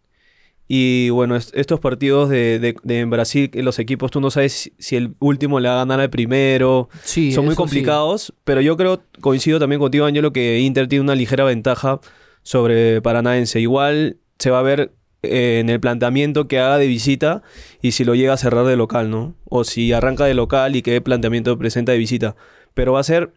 Y 0.71 1.09
bueno, 1.11 1.35
es- 1.35 1.51
estos 1.55 1.81
partidos 1.81 2.29
de, 2.29 2.59
de- 2.59 2.77
de 2.83 3.01
en 3.01 3.09
Brasil, 3.11 3.51
los 3.55 3.79
equipos 3.79 4.11
tú 4.11 4.21
no 4.21 4.31
sabes 4.31 4.53
si, 4.53 4.73
si 4.79 4.97
el 4.97 5.15
último 5.19 5.61
le 5.61 5.69
va 5.69 5.75
a 5.77 5.79
ganar 5.79 5.99
al 6.01 6.11
primero. 6.11 6.91
Sí, 7.03 7.33
Son 7.33 7.45
muy 7.47 7.55
sí. 7.55 7.57
complicados, 7.57 8.35
pero 8.45 8.61
yo 8.61 8.77
creo, 8.77 9.03
coincido 9.23 9.59
también 9.59 9.81
contigo, 9.81 10.05
Angelo, 10.05 10.33
que 10.33 10.61
Inter 10.61 10.87
tiene 10.87 11.03
una 11.05 11.15
ligera 11.15 11.45
ventaja 11.45 12.01
sobre 12.43 13.01
Paranaense. 13.01 13.61
Igual 13.61 14.19
se 14.39 14.51
va 14.51 14.59
a 14.59 14.63
ver 14.63 14.93
eh, 15.23 15.59
en 15.61 15.71
el 15.71 15.81
planteamiento 15.81 16.49
que 16.49 16.59
haga 16.59 16.77
de 16.79 16.87
visita 16.87 17.43
y 17.81 17.93
si 17.93 18.05
lo 18.05 18.15
llega 18.15 18.35
a 18.35 18.37
cerrar 18.37 18.67
de 18.67 18.77
local, 18.77 19.11
¿no? 19.11 19.35
O 19.47 19.65
si 19.65 19.93
arranca 19.95 20.27
de 20.27 20.35
local 20.35 20.77
y 20.77 20.83
qué 20.83 21.01
planteamiento 21.01 21.57
presenta 21.59 21.93
de 21.93 21.99
visita. 21.99 22.37
Pero 22.75 22.93
va 22.93 23.01
a 23.01 23.05
ser 23.05 23.33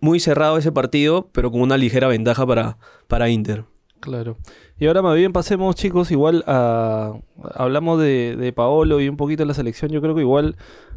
muy 0.00 0.18
cerrado 0.18 0.58
ese 0.58 0.72
partido, 0.72 1.30
pero 1.32 1.52
con 1.52 1.60
una 1.62 1.76
ligera 1.78 2.08
ventaja 2.08 2.44
para, 2.44 2.76
para 3.06 3.28
Inter. 3.30 3.64
Claro. 4.00 4.36
Y 4.78 4.86
ahora 4.86 5.02
más 5.02 5.16
bien 5.16 5.32
pasemos, 5.32 5.74
chicos, 5.74 6.10
igual 6.10 6.44
a... 6.46 7.14
Hablamos 7.54 8.00
de, 8.00 8.36
de 8.36 8.52
Paolo 8.52 9.00
y 9.00 9.08
un 9.08 9.16
poquito 9.16 9.42
de 9.42 9.46
la 9.46 9.54
selección. 9.54 9.90
Yo 9.90 10.00
creo 10.00 10.14
que 10.14 10.20
igual 10.20 10.56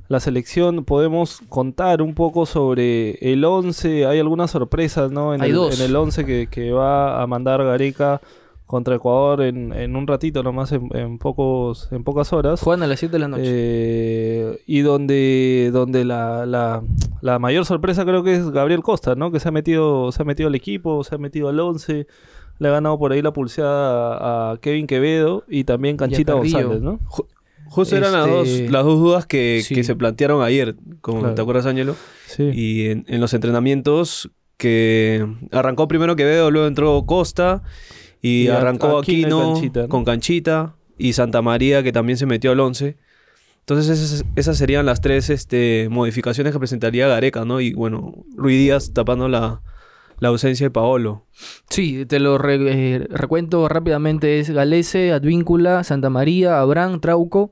la 0.09 0.19
selección 0.19 0.85
podemos 0.85 1.41
contar 1.49 2.01
un 2.01 2.13
poco 2.15 2.45
sobre 2.45 3.11
el 3.31 3.45
11. 3.45 4.05
Hay 4.05 4.19
algunas 4.19 4.51
sorpresas, 4.51 5.11
¿no? 5.11 5.33
En, 5.33 5.41
Hay 5.41 5.49
el, 5.51 5.55
dos. 5.55 5.79
en 5.79 5.85
el 5.85 5.95
11 5.95 6.25
que, 6.25 6.47
que 6.49 6.71
va 6.71 7.21
a 7.21 7.27
mandar 7.27 7.63
Gareca 7.63 8.19
contra 8.65 8.95
Ecuador 8.95 9.41
en, 9.41 9.73
en 9.73 9.95
un 9.95 10.05
ratito 10.05 10.43
nomás, 10.43 10.71
en, 10.71 10.89
en 10.95 11.17
pocos, 11.17 11.87
en 11.91 12.03
pocas 12.03 12.31
horas. 12.33 12.61
Juegan 12.61 12.83
a 12.83 12.87
las 12.87 12.99
7 12.99 13.13
de 13.13 13.19
la 13.19 13.27
noche. 13.27 13.43
Eh, 13.45 14.61
y 14.67 14.81
donde, 14.81 15.71
donde 15.73 16.05
la, 16.05 16.45
la, 16.45 16.83
la 17.21 17.39
mayor 17.39 17.65
sorpresa 17.65 18.05
creo 18.05 18.23
que 18.23 18.35
es 18.35 18.51
Gabriel 18.51 18.83
Costa, 18.83 19.15
¿no? 19.15 19.31
Que 19.31 19.39
se 19.39 19.49
ha 19.49 19.51
metido, 19.51 20.11
se 20.11 20.21
ha 20.21 20.25
metido 20.25 20.49
al 20.49 20.55
equipo, 20.55 21.03
se 21.03 21.15
ha 21.15 21.17
metido 21.17 21.49
al 21.49 21.59
11, 21.59 22.05
le 22.59 22.67
ha 22.67 22.71
ganado 22.71 22.97
por 22.99 23.11
ahí 23.11 23.21
la 23.21 23.31
pulseada 23.33 24.51
a, 24.51 24.57
Kevin 24.57 24.85
Quevedo 24.87 25.43
y 25.47 25.63
también 25.63 25.97
Canchita. 25.97 26.33
González, 26.33 26.81
¿no? 26.81 26.99
Justo 27.69 27.95
eran 27.95 28.11
las 28.13 28.27
dos, 28.27 28.47
Este, 28.47 28.69
las 28.71 28.83
dos 28.83 28.99
dudas 28.99 29.25
que, 29.25 29.61
sí. 29.63 29.75
que 29.75 29.83
se 29.83 29.95
plantearon 29.95 30.41
ayer, 30.43 30.75
como 31.01 31.19
Claro. 31.19 31.35
te 31.35 31.41
acuerdas, 31.41 31.65
Ángelo. 31.67 31.95
Sí. 32.25 32.49
Y 32.53 32.87
en, 32.89 33.05
en 33.07 33.21
los 33.21 33.33
entrenamientos 33.33 34.29
que 34.57 35.25
arrancó 35.51 35.87
primero 35.87 36.15
Quevedo, 36.15 36.51
luego 36.51 36.67
entró 36.67 37.03
Costa 37.05 37.61
y, 38.21 38.43
Y 38.43 38.47
a- 38.49 38.57
arrancó 38.57 38.97
Aquino 38.99 39.17
y 39.17 39.23
Aquino 39.23 39.53
Canchita, 39.53 39.81
¿no? 39.83 39.89
con 39.89 40.03
Canchita 40.03 40.75
y 40.97 41.13
Santa 41.13 41.41
María 41.41 41.81
que 41.83 41.91
también 41.93 42.17
se 42.17 42.25
metió 42.25 42.51
al 42.51 42.59
11. 42.59 42.97
Entonces 43.59 43.87
esas, 43.99 44.25
esas 44.35 44.57
serían 44.57 44.85
las 44.87 44.99
tres 44.99 45.29
este, 45.29 45.87
modificaciones 45.91 46.51
que 46.53 46.59
presentaría 46.59 47.07
Gareca, 47.07 47.45
¿no? 47.45 47.61
Y 47.61 47.73
bueno, 47.73 48.15
Ruiz 48.35 48.57
Díaz 48.57 48.91
tapando 48.93 49.29
la, 49.29 49.61
la 50.19 50.29
ausencia 50.29 50.65
de 50.67 50.71
Paolo. 50.71 51.25
Sí, 51.69 52.05
te 52.05 52.19
lo 52.19 52.37
re- 52.37 52.57
eh, 52.95 53.07
recuento 53.09 53.67
rápidamente. 53.67 54.39
Es 54.39 54.49
Galese, 54.49 55.11
Advíncula, 55.11 55.83
Santa 55.83 56.09
María, 56.09 56.59
Abraham, 56.59 56.99
Trauco, 56.99 57.51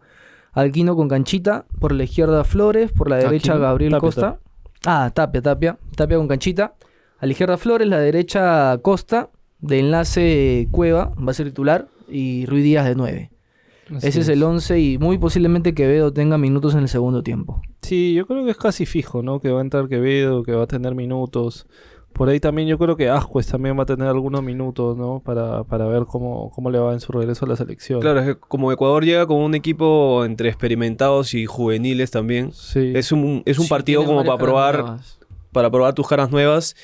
Alquino 0.53 0.95
con 0.95 1.07
Canchita. 1.07 1.65
Por 1.79 1.91
la 1.93 2.03
izquierda 2.03 2.43
Flores, 2.43 2.91
por 2.91 3.09
la 3.09 3.17
derecha 3.17 3.53
Aquino, 3.53 3.63
Gabriel 3.65 3.91
Tapia, 3.91 4.01
Costa. 4.01 4.39
Ah, 4.85 5.11
Tapia, 5.13 5.41
Tapia. 5.41 5.77
Tapia 5.95 6.17
con 6.17 6.27
Canchita. 6.27 6.75
A 7.19 7.25
la 7.25 7.31
izquierda 7.31 7.57
Flores, 7.57 7.87
la 7.87 7.99
derecha 7.99 8.77
Costa, 8.81 9.29
de 9.59 9.79
enlace 9.79 10.67
Cueva, 10.71 11.13
va 11.15 11.31
a 11.31 11.33
ser 11.33 11.47
titular, 11.47 11.87
y 12.07 12.45
Ruiz 12.45 12.63
Díaz 12.63 12.85
de 12.85 12.95
9. 12.95 13.31
Así 13.95 14.07
Ese 14.07 14.19
es 14.19 14.27
el 14.29 14.43
11 14.43 14.79
y 14.81 14.97
muy 14.97 15.17
posiblemente 15.17 15.73
Quevedo 15.73 16.11
tenga 16.11 16.37
minutos 16.37 16.73
en 16.75 16.81
el 16.81 16.89
segundo 16.89 17.23
tiempo. 17.23 17.61
Sí, 17.81 18.13
yo 18.13 18.27
creo 18.27 18.43
que 18.43 18.51
es 18.51 18.57
casi 18.57 18.85
fijo, 18.85 19.23
¿no? 19.23 19.39
Que 19.39 19.49
va 19.49 19.59
a 19.59 19.61
entrar 19.63 19.87
Quevedo, 19.87 20.43
que 20.43 20.51
va 20.51 20.63
a 20.63 20.67
tener 20.67 20.93
minutos. 20.93 21.67
Por 22.17 22.29
ahí 22.29 22.39
también 22.39 22.67
yo 22.67 22.77
creo 22.79 22.95
que 22.97 23.09
Ascuez 23.09 23.45
también 23.47 23.77
va 23.77 23.83
a 23.83 23.85
tener 23.85 24.07
algunos 24.07 24.41
minutos, 24.41 24.97
¿no? 24.97 25.21
Para, 25.23 25.63
para 25.65 25.85
ver 25.85 26.05
cómo, 26.05 26.49
cómo 26.49 26.71
le 26.71 26.79
va 26.79 26.93
en 26.93 26.99
su 26.99 27.11
regreso 27.11 27.45
a 27.45 27.49
la 27.49 27.55
selección. 27.55 28.01
Claro, 28.01 28.19
es 28.19 28.25
que 28.25 28.35
como 28.39 28.71
Ecuador 28.71 29.05
llega 29.05 29.27
con 29.27 29.37
un 29.37 29.53
equipo 29.53 30.25
entre 30.25 30.49
experimentados 30.49 31.33
y 31.35 31.45
juveniles 31.45 32.09
también, 32.09 32.51
Sí. 32.53 32.91
es 32.95 33.11
un, 33.11 33.43
es 33.45 33.59
un 33.59 33.65
Sí, 33.65 33.69
partido 33.69 34.03
como 34.03 34.23
para 34.25 34.37
probar, 34.39 34.79
nuevas. 34.79 35.19
para 35.51 35.69
probar 35.69 35.93
tus 35.93 36.07
caras 36.07 36.31
nuevas. 36.31 36.75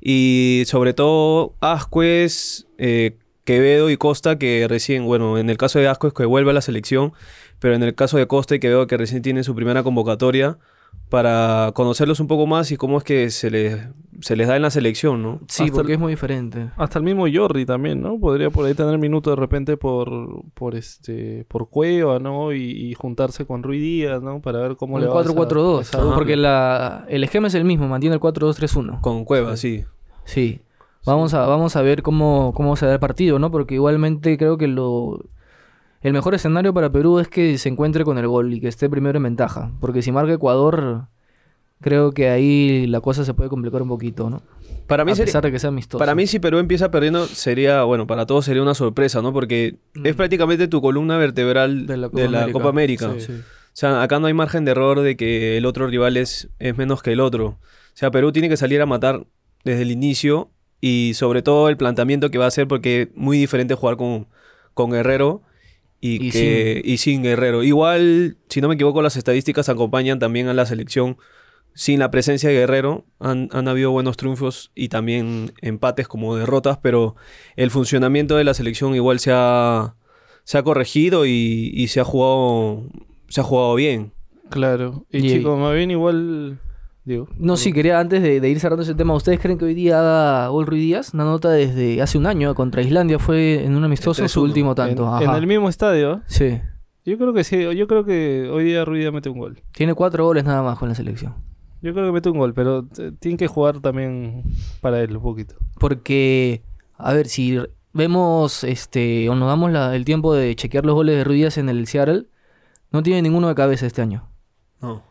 Y 0.00 0.64
sobre 0.66 0.92
todo 0.94 1.54
Ascuez, 1.60 2.66
eh, 2.76 3.16
Quevedo 3.44 3.88
y 3.88 3.96
Costa, 3.96 4.36
que 4.38 4.66
recién, 4.68 5.04
bueno, 5.06 5.38
en 5.38 5.48
el 5.48 5.56
caso 5.56 5.78
de 5.78 5.88
Ascuez 5.88 6.12
que 6.12 6.24
vuelve 6.26 6.50
a 6.50 6.54
la 6.54 6.60
selección, 6.60 7.12
pero 7.60 7.74
en 7.74 7.82
el 7.82 7.94
caso 7.94 8.18
de 8.18 8.26
Costa 8.26 8.54
y 8.56 8.60
Quevedo 8.60 8.86
que 8.86 8.96
recién 8.96 9.22
tiene 9.22 9.42
su 9.42 9.54
primera 9.54 9.82
convocatoria, 9.82 10.58
para 11.08 11.70
conocerlos 11.74 12.20
un 12.20 12.26
poco 12.26 12.46
más 12.46 12.70
y 12.72 12.76
cómo 12.76 12.98
es 12.98 13.04
que 13.04 13.30
se 13.30 13.50
les, 13.50 13.78
se 14.22 14.34
les 14.36 14.48
da 14.48 14.56
en 14.56 14.62
la 14.62 14.70
selección, 14.70 15.22
¿no? 15.22 15.40
Sí, 15.48 15.64
Hasta 15.64 15.74
porque 15.74 15.92
el- 15.92 15.96
es 15.96 16.00
muy 16.00 16.12
diferente. 16.12 16.70
Hasta 16.76 16.98
el 16.98 17.04
mismo 17.04 17.26
Jordi 17.32 17.66
también, 17.66 18.00
¿no? 18.00 18.18
Podría 18.18 18.48
por 18.50 18.64
ahí 18.64 18.72
tener 18.74 18.96
minutos 18.98 19.32
de 19.36 19.40
repente 19.40 19.76
por, 19.76 20.44
por 20.54 20.74
este, 20.74 21.44
por 21.48 21.68
Cueva, 21.68 22.18
¿no? 22.18 22.52
Y, 22.54 22.62
y 22.70 22.94
juntarse 22.94 23.44
con 23.46 23.62
Rui 23.62 23.78
Díaz, 23.78 24.22
¿no? 24.22 24.40
Para 24.40 24.60
ver 24.60 24.76
cómo 24.76 24.94
Un 24.94 25.02
le 25.02 25.08
va. 25.08 25.20
esa- 25.20 25.30
4-4-2, 25.34 25.80
esa 25.82 25.98
¿no? 25.98 26.04
dupla. 26.04 26.16
porque 26.18 26.36
la, 26.36 27.04
el 27.08 27.24
esquema 27.24 27.48
es 27.48 27.54
el 27.54 27.64
mismo, 27.64 27.86
mantiene 27.88 28.14
el 28.14 28.20
4-2-3-1. 28.20 29.00
Con 29.02 29.24
Cueva, 29.24 29.56
sí. 29.58 29.84
Sí. 30.24 30.62
Vamos 31.04 31.34
a, 31.34 31.46
vamos 31.46 31.74
a 31.76 31.82
ver 31.82 32.02
cómo, 32.02 32.52
cómo 32.54 32.76
se 32.76 32.86
da 32.86 32.92
el 32.94 33.00
partido, 33.00 33.38
¿no? 33.40 33.50
Porque 33.50 33.74
igualmente 33.74 34.38
creo 34.38 34.56
que 34.56 34.68
lo 34.68 35.18
el 36.00 36.12
mejor 36.12 36.34
escenario 36.34 36.72
para 36.74 36.90
Perú 36.90 37.18
es 37.20 37.28
que 37.28 37.58
se 37.58 37.68
encuentre 37.68 38.04
con 38.04 38.18
el 38.18 38.26
gol 38.26 38.52
y 38.54 38.60
que 38.60 38.68
esté 38.68 38.88
primero 38.90 39.16
en 39.18 39.22
ventaja. 39.24 39.70
Porque 39.80 40.02
si 40.02 40.10
marca 40.12 40.32
Ecuador, 40.32 41.06
creo 41.82 42.12
que 42.12 42.30
ahí 42.30 42.86
la 42.86 43.00
cosa 43.00 43.24
se 43.24 43.34
puede 43.34 43.50
complicar 43.50 43.82
un 43.82 43.88
poquito, 43.88 44.30
¿no? 44.30 44.42
Para 44.86 45.04
mí 45.04 45.12
a 45.12 45.14
sería- 45.14 45.26
pesar 45.26 45.42
de 45.44 45.52
que 45.52 45.58
sea 45.58 45.68
amistoso. 45.68 45.98
Para 45.98 46.14
mí, 46.14 46.26
si 46.26 46.38
Perú 46.38 46.58
empieza 46.58 46.90
perdiendo, 46.90 47.26
sería, 47.26 47.82
bueno, 47.84 48.06
para 48.06 48.24
todos 48.26 48.44
sería 48.44 48.62
una 48.62 48.74
sorpresa, 48.74 49.22
¿no? 49.22 49.32
Porque 49.32 49.76
es 50.02 50.14
Mm. 50.14 50.16
prácticamente 50.16 50.68
tu 50.68 50.80
columna 50.80 51.16
vertebral 51.18 51.86
De 51.86 51.96
de 52.10 52.28
la 52.28 52.50
Copa 52.50 52.68
América. 52.70 53.12
Sí. 53.18 53.32
O 53.32 53.74
sea, 53.74 54.02
acá 54.02 54.18
no 54.18 54.26
hay 54.26 54.34
margen 54.34 54.64
de 54.64 54.72
error 54.72 55.00
de 55.00 55.16
que 55.16 55.56
el 55.56 55.66
otro 55.66 55.86
rival 55.86 56.16
es, 56.16 56.48
es 56.58 56.76
menos 56.76 57.02
que 57.02 57.12
el 57.12 57.20
otro. 57.20 57.46
O 57.46 57.58
sea, 57.94 58.10
Perú 58.10 58.32
tiene 58.32 58.48
que 58.48 58.56
salir 58.56 58.80
a 58.82 58.86
matar 58.86 59.26
desde 59.64 59.82
el 59.82 59.90
inicio 59.90 60.50
y 60.80 61.12
sobre 61.14 61.42
todo 61.42 61.68
el 61.68 61.76
planteamiento 61.76 62.30
que 62.30 62.38
va 62.38 62.46
a 62.46 62.48
hacer 62.48 62.66
porque 62.68 63.02
es 63.02 63.08
muy 63.14 63.38
diferente 63.38 63.74
jugar 63.74 63.96
con, 63.96 64.26
con 64.74 64.90
Guerrero 64.90 65.42
y, 66.00 66.26
Y 66.26 66.30
que, 66.32 66.82
y 66.84 66.96
sin 66.98 67.22
Guerrero. 67.22 67.62
Igual, 67.62 68.36
si 68.48 68.60
no 68.60 68.68
me 68.68 68.74
equivoco, 68.74 69.00
las 69.00 69.16
estadísticas 69.16 69.68
acompañan 69.68 70.18
también 70.18 70.48
a 70.48 70.54
la 70.54 70.66
selección. 70.66 71.16
Sin 71.74 71.98
la 72.00 72.10
presencia 72.10 72.48
de 72.50 72.54
Guerrero 72.56 73.04
han, 73.18 73.48
han 73.52 73.66
habido 73.68 73.90
buenos 73.90 74.16
triunfos 74.16 74.70
y 74.74 74.88
también 74.88 75.52
empates 75.62 76.06
como 76.08 76.36
derrotas, 76.36 76.78
pero 76.82 77.16
el 77.56 77.70
funcionamiento 77.70 78.36
de 78.36 78.44
la 78.44 78.52
selección 78.54 78.94
igual 78.94 79.20
se 79.20 79.30
ha, 79.34 79.94
se 80.44 80.58
ha 80.58 80.62
corregido 80.62 81.24
y, 81.26 81.70
y 81.74 81.88
se 81.88 82.00
ha 82.00 82.04
jugado 82.04 82.84
se 83.28 83.40
ha 83.40 83.44
jugado 83.44 83.74
bien. 83.74 84.12
Claro. 84.50 85.06
Y, 85.10 85.18
Y- 85.26 85.30
chicos, 85.30 85.58
más 85.58 85.74
bien 85.74 85.90
igual. 85.90 86.58
Digo. 87.04 87.26
No, 87.36 87.56
sí, 87.56 87.72
quería 87.72 87.98
antes 87.98 88.22
de, 88.22 88.40
de 88.40 88.48
ir 88.48 88.60
cerrando 88.60 88.84
ese 88.84 88.94
tema, 88.94 89.12
¿ustedes 89.14 89.40
creen 89.40 89.58
que 89.58 89.64
hoy 89.64 89.74
día 89.74 89.98
haga 89.98 90.48
gol 90.48 90.66
Ruiz 90.66 90.82
Díaz? 90.82 91.14
Una 91.14 91.24
nota 91.24 91.50
desde 91.50 92.00
hace 92.00 92.16
un 92.16 92.26
año 92.26 92.54
contra 92.54 92.80
Islandia, 92.82 93.18
fue 93.18 93.64
en 93.64 93.74
un 93.74 93.82
amistoso 93.82 94.28
su 94.28 94.40
3-1. 94.40 94.42
último 94.44 94.74
tanto. 94.76 95.20
En, 95.20 95.30
el 95.30 95.46
mismo 95.48 95.68
estadio. 95.68 96.20
Sí. 96.26 96.60
Yo 97.04 97.18
creo 97.18 97.32
que 97.32 97.42
sí. 97.42 97.58
Yo 97.76 97.88
creo 97.88 98.04
que 98.04 98.48
hoy 98.52 98.62
día 98.64 98.84
Rui 98.84 99.00
Díaz 99.00 99.12
mete 99.12 99.30
un 99.30 99.38
gol. 99.38 99.60
Tiene 99.72 99.94
cuatro 99.94 100.24
goles 100.26 100.44
nada 100.44 100.62
más 100.62 100.78
con 100.78 100.90
la 100.90 100.94
selección. 100.94 101.34
Yo 101.82 101.92
creo 101.92 102.06
que 102.06 102.12
mete 102.12 102.30
un 102.30 102.38
gol, 102.38 102.54
pero 102.54 102.86
eh, 102.98 103.12
tiene 103.18 103.36
que 103.36 103.48
jugar 103.48 103.80
también 103.80 104.44
para 104.80 105.00
él 105.00 105.16
un 105.16 105.22
poquito. 105.22 105.56
Porque, 105.80 106.62
a 106.96 107.12
ver, 107.12 107.26
si 107.28 107.58
vemos 107.92 108.64
este 108.64 109.28
o 109.28 109.34
nos 109.34 109.48
damos 109.48 109.70
la- 109.72 109.94
el 109.96 110.04
tiempo 110.04 110.32
de 110.34 110.54
chequear 110.54 110.86
los 110.86 110.94
goles 110.94 111.16
de 111.16 111.24
Ruiz 111.24 111.38
Díaz 111.38 111.58
en 111.58 111.68
el 111.68 111.86
Seattle, 111.86 112.26
no 112.92 113.02
tiene 113.02 113.20
ninguno 113.22 113.48
de 113.48 113.54
cabeza 113.54 113.86
este 113.86 114.00
año. 114.00 114.28
No. 114.80 115.02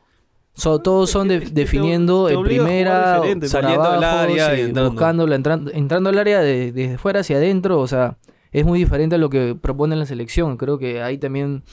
So- 0.54 0.80
todos 0.80 1.10
son 1.10 1.28
de- 1.28 1.40
te- 1.42 1.50
definiendo 1.51 2.28
te 2.28 2.34
en 2.34 2.44
primera, 2.44 3.22
Saliendo 3.48 3.84
del 3.92 4.04
abajo, 4.04 4.20
área 4.20 4.54
y 4.54 4.56
sí, 4.58 4.62
entrando. 4.63 4.92
buscándola, 4.92 5.36
entran- 5.36 5.72
entrando 5.74 6.10
al 6.10 6.18
área 6.18 6.40
de- 6.42 6.72
desde 6.72 6.98
fuera 6.98 7.22
hacia 7.22 7.38
adentro, 7.38 7.80
o 7.80 7.88
sea, 7.88 8.18
es 8.51 8.66
muy 8.66 8.80
diferente 8.80 9.16
a 9.16 9.18
lo 9.18 9.30
que 9.30 9.56
propone 9.60 9.96
la 9.96 10.06
selección. 10.06 10.58
Creo 10.58 10.78
que 10.78 11.01
ahí 11.01 11.18
también 11.18 11.63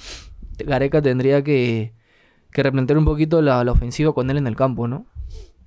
Gareca 0.58 1.02
tendría 1.02 1.42
que, 1.42 1.92
que 2.52 2.62
replantear 2.62 2.98
un 2.98 3.04
poquito 3.04 3.42
la, 3.42 3.62
la 3.64 3.72
ofensiva 3.72 4.12
con 4.12 4.30
él 4.30 4.36
en 4.38 4.46
el 4.46 4.56
campo, 4.56 4.88
¿no? 4.88 5.06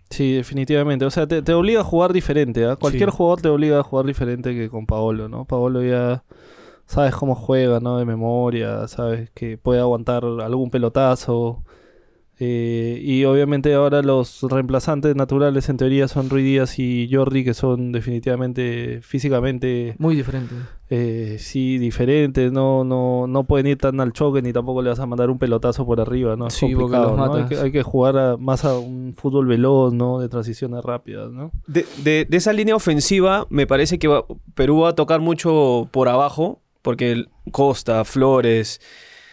Sí, 0.09 0.33
definitivamente. 0.33 1.05
O 1.05 1.09
sea, 1.11 1.25
te, 1.27 1.41
te 1.41 1.53
obliga 1.53 1.81
a 1.81 1.83
jugar 1.85 2.11
diferente. 2.11 2.65
¿ah? 2.65 2.75
Cualquier 2.75 3.11
Sí. 3.11 3.15
jugador 3.17 3.41
te 3.41 3.47
obliga 3.49 3.79
a 3.79 3.83
jugar 3.83 4.05
diferente 4.05 4.53
que 4.53 4.69
con 4.69 4.85
Paolo, 4.85 5.29
¿no? 5.29 5.45
Paolo 5.45 5.81
ya 5.83 6.23
sabes 6.85 7.15
cómo 7.15 7.33
juega, 7.35 7.79
¿no? 7.79 7.97
De 7.97 8.03
memoria, 8.05 8.87
sabes 8.89 9.29
que 9.31 9.57
puede 9.57 9.79
aguantar 9.79 10.25
algún 10.25 10.69
pelotazo. 10.69 11.63
Eh, 12.43 12.99
y 13.03 13.23
obviamente 13.25 13.73
ahora 13.73 14.01
los 14.01 14.41
reemplazantes 14.41 15.15
naturales 15.15 15.69
en 15.69 15.77
teoría 15.77 16.07
son 16.07 16.29
Rui 16.29 16.41
Díaz 16.41 16.79
y 16.79 17.07
Jordi, 17.11 17.43
que 17.43 17.53
son 17.53 17.91
definitivamente 17.91 18.99
físicamente 19.03 19.95
Muy 19.99 20.15
diferente. 20.15 20.55
Eh, 20.93 21.37
sí 21.39 21.77
diferentes, 21.77 22.51
no, 22.51 22.83
no, 22.83 23.25
no 23.25 23.45
pueden 23.45 23.65
ir 23.67 23.77
tan 23.77 24.01
al 24.01 24.11
choque 24.11 24.41
ni 24.41 24.51
tampoco 24.51 24.81
le 24.81 24.89
vas 24.89 24.99
a 24.99 25.05
mandar 25.05 25.29
un 25.29 25.39
pelotazo 25.39 25.85
por 25.85 26.01
arriba, 26.01 26.35
¿no? 26.35 26.47
Es 26.47 26.53
Sí, 26.55 26.65
porque 26.75 26.75
complicado, 26.97 27.15
los 27.15 27.27
¿no? 27.29 27.33
Hay 27.35 27.45
que, 27.45 27.55
hay 27.55 27.71
que 27.71 27.81
jugar 27.81 28.17
a- 28.17 28.35
más 28.37 28.65
a 28.65 28.77
un 28.77 29.15
fútbol 29.15 29.45
veloz, 29.47 29.93
¿no? 29.93 30.19
De 30.19 30.27
transiciones 30.27 30.83
rápidas, 30.83 31.31
¿no? 31.31 31.51
De, 31.65 31.85
de- 32.03 32.25
de 32.29 32.37
esa 32.37 32.51
línea 32.51 32.75
ofensiva, 32.75 33.47
me 33.49 33.65
parece 33.67 33.99
que 33.99 34.09
va- 34.09 34.25
Perú 34.53 34.81
va 34.81 34.89
a 34.89 34.95
tocar 34.95 35.21
mucho 35.21 35.87
por 35.91 36.09
abajo, 36.09 36.59
porque 36.81 37.23
Costa, 37.53 38.03
Flores, 38.03 38.81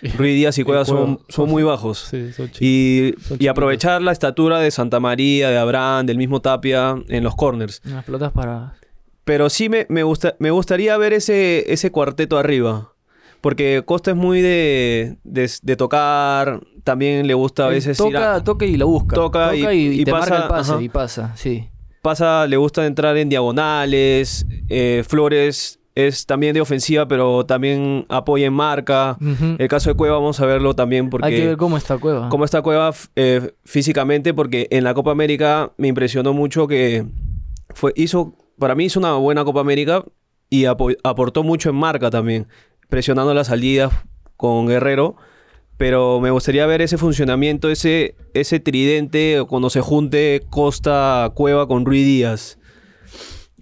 Ruiz 0.17 0.37
Díaz 0.37 0.57
y 0.59 0.63
Cueva 0.63 0.85
son, 0.85 1.19
son 1.29 1.51
muy 1.51 1.65
bajos. 1.65 2.07
Sí, 2.09 2.33
son 2.33 2.47
chicos. 2.47 2.63
Y, 2.63 3.15
Son 3.19 3.35
y 3.35 3.39
chiquitos. 3.39 3.49
aprovechar 3.51 4.01
la 4.01 4.13
estatura 4.13 4.61
de 4.61 4.71
Santa 4.71 5.01
María, 5.01 5.51
de 5.51 5.59
Abraham, 5.59 6.07
del 6.07 6.19
mismo 6.19 6.41
Tapia 6.41 6.95
en 7.09 7.25
los 7.25 7.35
corners. 7.35 7.83
Unas 7.85 8.05
pelotas 8.05 8.31
para... 8.31 8.75
Pero 9.29 9.51
sí 9.51 9.69
me, 9.69 9.85
me, 9.91 10.03
gusta, 10.05 10.37
me 10.39 10.51
gustaría 10.51 10.97
ver 10.97 11.13
ese, 11.13 11.71
ese 11.71 11.91
cuarteto 11.93 12.39
arriba. 12.39 12.95
Porque 13.43 13.83
Costa 13.85 14.13
es 14.13 14.17
muy 14.17 14.41
de, 14.41 15.19
de, 15.23 15.51
de 15.63 15.77
tocar, 15.77 16.61
también 16.83 17.27
le 17.27 17.35
gusta 17.35 17.67
a 17.67 17.69
veces 17.69 18.01
ir 18.01 18.07
toca, 18.07 18.35
a- 18.37 18.43
toca 18.43 18.65
y 18.65 18.79
lo 18.79 18.87
busca. 18.87 19.15
Toca 19.15 19.55
y- 19.55 20.01
y 20.01 20.05
te 20.05 20.11
pasa, 20.13 20.31
marca 20.31 20.43
el 20.45 20.49
pase 20.49 20.73
ajá. 20.73 20.83
y 20.83 20.89
pasa, 20.89 21.33
sí. 21.37 21.69
pasa, 22.01 22.47
le 22.47 22.57
gusta 22.57 22.87
entrar 22.87 23.17
en 23.19 23.29
diagonales. 23.29 24.47
eh, 24.71 25.05
Flores 25.07 25.79
es 25.95 26.25
también 26.27 26.55
de 26.55 26.61
ofensiva, 26.63 27.07
pero 27.07 27.45
también 27.45 28.07
apoya 28.09 28.47
en 28.47 28.55
marca. 28.55 29.19
El 29.59 29.69
caso 29.69 29.91
de 29.91 29.95
Cueva 29.97 30.15
vamos 30.17 30.41
a 30.41 30.47
verlo 30.47 30.75
también 30.75 31.05
Hay 31.05 31.09
que 31.09 31.11
porque 31.11 31.47
ver 31.49 31.57
cómo 31.59 31.77
está 31.77 31.99
Cueva. 31.99 32.29
cómo 32.31 32.45
está 32.47 32.63
Cueva 32.63 32.95
eh, 33.15 33.53
físicamente, 33.65 34.33
porque 34.33 34.69
en 34.71 34.85
la 34.85 34.95
Copa 34.95 35.11
América 35.11 35.73
me 35.77 35.89
impresionó 35.89 36.33
mucho 36.33 36.67
que 36.67 37.05
fue, 37.75 37.93
hizo, 37.95 38.35
para 38.59 38.75
mí 38.75 38.85
hizo 38.87 38.99
una 39.01 39.15
buena 39.15 39.45
Copa 39.45 39.61
América 39.61 40.05
y 40.51 40.65
apo- 40.65 40.97
aportó 41.05 41.43
mucho 41.43 41.71
en 41.71 41.77
marca 41.77 42.11
también, 42.11 42.47
presionando 42.89 43.35
las 43.35 43.49
salidas 43.49 43.93
con 44.37 44.67
Guerrero. 44.67 45.17
Pero 45.77 46.19
me 46.21 46.33
gustaría 46.33 46.67
ver 46.67 46.83
ese 46.83 46.99
funcionamiento, 46.99 47.71
ese, 47.71 48.17
tridente 48.65 49.45
cuando 49.49 49.71
se 49.71 49.81
junte 49.81 50.43
Costa 50.51 51.31
Cueva 51.37 51.69
con 51.69 51.85
Ruiz 51.87 52.05
Díaz. 52.05 52.59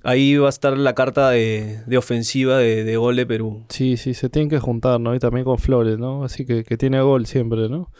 Ahí 0.02 0.36
va 0.36 0.46
a 0.46 0.50
estar 0.50 0.78
la 0.78 0.94
carta 0.94 1.30
de, 1.30 1.82
ofensiva 1.98 2.56
de, 2.56 2.84
de 2.84 2.96
gol 2.96 3.16
de 3.16 3.26
Perú. 3.26 3.64
Sí, 3.68 3.96
sí, 3.98 4.14
se 4.14 4.30
tienen 4.30 4.48
que 4.48 4.60
juntar, 4.60 4.98
¿no? 5.00 5.14
Y 5.14 5.18
también 5.18 5.44
con 5.44 5.58
Flores, 5.58 5.98
¿no? 5.98 6.24
Así 6.24 6.46
que 6.46 6.62
tiene 6.78 7.00
gol 7.02 7.26
siempre, 7.26 7.68
¿no? 7.68 7.90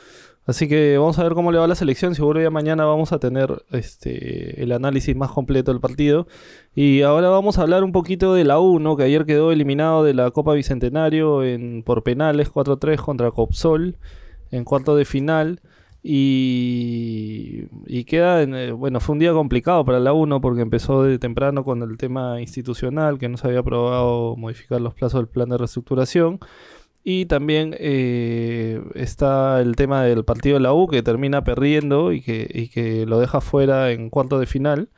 Así 0.46 0.68
que 0.68 0.96
vamos 0.96 1.18
a 1.18 1.24
ver 1.24 1.34
cómo 1.34 1.50
le 1.50 1.58
va 1.58 1.66
la 1.66 1.74
selección. 1.74 2.14
Seguro 2.14 2.40
ya 2.40 2.50
mañana 2.50 2.84
vamos 2.84 3.12
a 3.12 3.18
tener 3.18 3.64
este 3.72 4.62
el 4.62 4.70
análisis 4.70 5.14
más 5.16 5.32
completo 5.32 5.72
del 5.72 5.80
partido. 5.80 6.28
Y 6.74 7.02
ahora 7.02 7.28
vamos 7.28 7.58
a 7.58 7.62
hablar 7.62 7.82
un 7.82 7.92
poquito 7.92 8.32
de 8.34 8.44
la 8.44 8.60
U. 8.60 8.96
Que 8.96 9.02
ayer 9.02 9.26
quedó 9.26 9.50
eliminado 9.50 10.04
de 10.04 10.14
la 10.14 10.30
Copa 10.30 10.54
Bicentenario 10.54 11.42
en, 11.42 11.82
por 11.82 12.04
penales 12.04 12.52
4-3 12.52 12.96
contra 12.98 13.32
Copsol 13.32 13.96
en 14.52 14.64
cuarto 14.64 14.94
de 14.94 15.04
final. 15.04 15.60
Y, 16.08 18.04
queda, 18.04 18.42
en, 18.42 18.54
eh, 18.54 18.70
bueno, 18.70 19.00
fue 19.00 19.14
un 19.14 19.18
día 19.18 19.32
complicado 19.32 19.84
para 19.84 19.98
la 19.98 20.12
U, 20.12 20.26
¿no? 20.26 20.40
Porque 20.40 20.62
empezó 20.62 21.02
de 21.02 21.18
temprano 21.18 21.64
con 21.64 21.82
el 21.82 21.96
tema 21.98 22.40
institucional, 22.40 23.18
que 23.18 23.28
no 23.28 23.36
se 23.36 23.48
había 23.48 23.58
aprobado 23.58 24.36
modificar 24.36 24.80
los 24.80 24.94
plazos 24.94 25.18
del 25.18 25.28
plan 25.28 25.48
de 25.48 25.58
reestructuración. 25.58 26.38
Y 27.08 27.26
también 27.26 27.72
eh, 27.78 28.82
está 28.96 29.60
el 29.60 29.76
tema 29.76 30.02
del 30.02 30.24
partido 30.24 30.54
de 30.56 30.60
la 30.60 30.72
U 30.74 30.88
que 30.88 31.04
termina 31.04 31.44
perdiendo 31.44 32.10
y 32.10 32.20
que, 32.20 32.50
y 32.52 32.66
que 32.66 33.06
lo 33.06 33.20
deja 33.20 33.40
fuera 33.40 33.92
en 33.92 34.10
cuarto 34.10 34.40
de 34.40 34.46
final. 34.46 34.88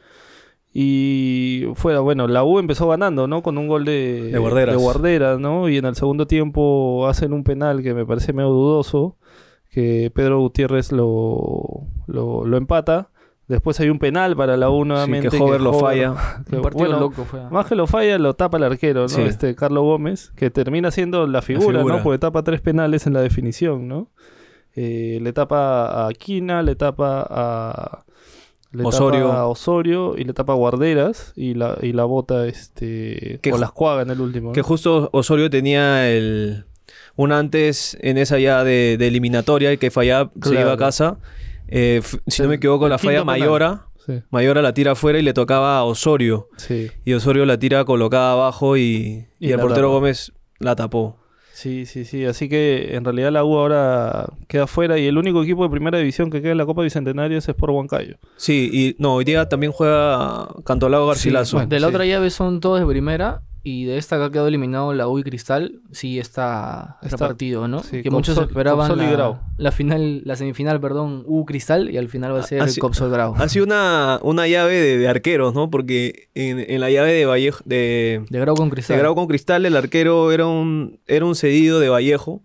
Y 0.73 1.67
fuera, 1.75 2.01
bueno, 2.01 2.27
la 2.27 2.45
U 2.45 2.61
empezó 2.61 2.89
ganando, 2.89 3.27
¿no? 3.27 3.43
Con 3.43 3.59
un 3.59 3.69
gol 3.69 3.85
de, 3.85 4.31
De 4.33 4.39
Guarderas. 4.39 4.75
de 4.75 4.83
Guarderas, 4.83 5.39
¿no? 5.39 5.69
Y 5.69 5.77
en 5.77 5.85
el 5.85 5.97
segundo 5.97 6.27
tiempo 6.27 7.07
hacen 7.07 7.35
un 7.35 7.45
penal 7.45 7.83
que 7.83 7.93
me 7.93 8.07
parece 8.07 8.33
medio 8.33 8.49
dudoso, 8.49 9.19
que 9.71 10.11
Pedro 10.15 10.41
Gutiérrez 10.41 10.93
lo, 10.93 11.83
lo, 12.07 12.47
lo 12.47 12.57
empata. 12.57 13.11
Después 13.49 13.81
hay 13.81 13.89
un 13.89 13.99
penal 13.99 14.37
para 14.37 14.57
la 14.59 14.69
U 14.71 14.85
nuevamente. 14.85 15.31
que 15.31 15.37
Hover 15.43 15.61
lo 15.61 15.73
Hover- 15.73 15.81
falla. 15.81 16.15
que, 16.51 16.57
Un 16.57 16.63
partido 16.63 16.85
bueno, 16.87 17.01
loco 17.01 17.25
fue. 17.25 17.41
más 17.51 17.67
que 17.67 17.75
lo 17.75 17.87
falla, 17.87 18.19
lo 18.19 18.35
tapa 18.35 18.59
el 18.59 18.65
arquero, 18.65 19.03
¿no? 19.03 19.09
Sí. 19.09 19.23
Este 19.23 19.55
Carlos 19.55 19.83
Gómez, 19.85 20.31
que 20.37 20.51
termina 20.51 20.91
siendo 20.91 21.27
la 21.27 21.41
figura, 21.43 21.79
figura. 21.79 21.97
¿no? 21.97 22.03
Porque 22.03 22.19
tapa 22.19 22.43
tres 22.43 22.61
penales 22.61 23.07
en 23.07 23.15
la 23.15 23.23
definición, 23.23 23.89
¿no? 23.89 24.11
Eh, 24.77 25.19
le 25.23 25.33
tapa 25.33 25.87
a 25.87 26.09
Aquina, 26.09 26.63
le 26.63 26.77
tapa 26.77 27.27
a 27.29 28.05
le 28.71 28.85
Osorio. 28.85 29.29
tapa 29.29 29.41
a 29.41 29.47
Osorio 29.47 30.15
y 30.19 30.25
le 30.25 30.35
tapa 30.35 30.53
a 30.53 30.57
Guarderas 30.57 31.33
y 31.35 31.55
la, 31.55 31.79
y 31.81 31.93
la 31.95 32.05
bota 32.05 32.47
este 32.47 33.39
Que 33.43 33.51
o 33.53 33.57
ju- 33.57 33.61
las 33.61 33.73
cuaga 33.73 34.03
en 34.03 34.11
el 34.11 34.21
último. 34.21 34.49
¿no? 34.49 34.53
Que 34.53 34.61
justo 34.63 35.09
Osorio 35.13 35.49
tenía 35.49 36.09
el 36.11 36.67
un 37.17 37.33
antes 37.33 37.97
en 38.03 38.19
esa 38.19 38.39
ya 38.39 38.63
de, 38.63 38.97
de 38.99 39.09
eliminatoria 39.09 39.73
y 39.73 39.79
que 39.79 39.91
fallaba, 39.91 40.31
se 40.43 40.53
iba 40.61 40.73
a 40.73 40.77
casa. 40.77 41.17
Eh, 41.69 42.03
si 42.27 42.43
no 42.43 42.49
me 42.49 42.57
equivoco, 42.57 42.89
la 42.89 42.99
falla. 42.99 43.25
Mayora. 43.25 43.87
Sí, 44.07 44.23
Mayora 44.31 44.63
la 44.63 44.73
tira 44.73 44.93
afuera 44.93 45.19
y 45.19 45.23
le 45.23 45.35
tocaba 45.35 45.79
a 45.79 45.85
Osorio. 45.85 46.49
sí, 46.57 46.91
Y 47.05 47.13
Osorio 47.13 47.45
la 47.45 47.59
tira 47.59 47.85
colocada 47.85 48.33
abajo 48.33 48.77
y, 48.77 49.27
y 49.39 49.49
Y 49.49 49.53
el 49.53 49.61
portero. 49.61 49.91
Gómez 49.91 50.33
la 50.59 50.75
tapó. 50.77 51.19
sí, 51.53 51.85
sí, 51.87 52.05
sí. 52.07 52.25
Así 52.25 52.49
que 52.49 52.95
en 52.97 53.05
realidad 53.05 53.31
la 53.33 53.45
U 53.45 53.59
ahora 53.59 54.27
queda 54.49 54.67
fuera 54.67 54.97
y 54.99 55.07
el 55.07 55.19
único 55.19 55.43
equipo 55.43 55.63
de 55.65 55.69
primera 55.71 55.99
división 55.99 56.31
que 56.31 56.41
queda 56.41 56.53
en 56.53 56.59
la 56.59 56.65
Copa 56.67 56.83
Bicentenario 56.83 57.37
es 57.37 57.49
Sport 57.49 57.73
Huancayo. 57.75 58.17
Sí, 58.37 58.71
y 58.73 58.97
no, 59.03 59.15
hoy 59.17 59.25
día 59.25 59.49
también 59.49 59.73
juega 59.73 60.49
Cantolao 60.65 61.07
Garcilaso. 61.07 61.57
bueno. 61.59 61.69
de 61.69 61.79
la 61.81 61.89
sí. 61.89 61.95
otra 61.95 62.07
llave 62.07 62.31
son 62.31 62.61
todos 62.61 62.81
de 62.81 62.87
primera. 62.87 63.43
Y 63.65 63.85
de 63.85 63.99
esta 63.99 64.17
que 64.17 64.25
ha 64.25 64.31
quedado 64.31 64.49
eliminado 64.49 64.95
la 64.95 65.09
U 65.09 65.19
y 65.19 65.25
Cristal, 65.25 65.81
sí 65.91 66.19
está, 66.19 66.97
Está- 67.03 67.17
repartido, 67.17 67.67
¿no? 67.69 67.83
sí, 67.83 68.03
que 68.03 68.11
muchos 68.11 68.39
esperaban 68.39 68.97
la, 68.97 69.41
la 69.59 69.73
final, 69.73 70.23
la 70.25 70.37
semifinal, 70.37 70.81
perdón, 70.81 71.25
U 71.27 71.45
Cristal 71.45 71.91
y 71.91 71.99
al 71.99 72.09
final 72.09 72.33
va 72.33 72.41
a 72.41 72.43
ser 72.45 72.63
Ah, 72.63 72.67
el. 72.67 72.79
Copsol 72.79 73.11
Grau. 73.11 73.35
Ha 73.37 73.49
sido 73.49 73.67
una, 73.67 74.21
una 74.23 74.47
llave 74.47 74.75
de, 74.75 74.97
de 74.97 75.09
arqueros, 75.09 75.55
¿no? 75.55 75.71
Porque 75.71 76.29
en, 76.35 76.61
en 76.61 76.81
la 76.81 76.91
llave 76.91 77.13
de 77.13 77.27
Vallejo, 77.27 77.61
de, 77.67 78.25
De 78.31 78.39
Grau 78.41 78.55
con 78.55 78.69
de 78.69 78.75
Cristal. 78.77 78.99
Grau 78.99 79.15
con 79.15 79.27
Cristal, 79.27 79.67
el 79.67 79.77
arquero 79.77 80.31
era 80.33 80.47
un, 80.47 81.01
era 81.07 81.25
un 81.27 81.35
cedido 81.35 81.81
de 81.81 81.89
Vallejo 81.89 82.43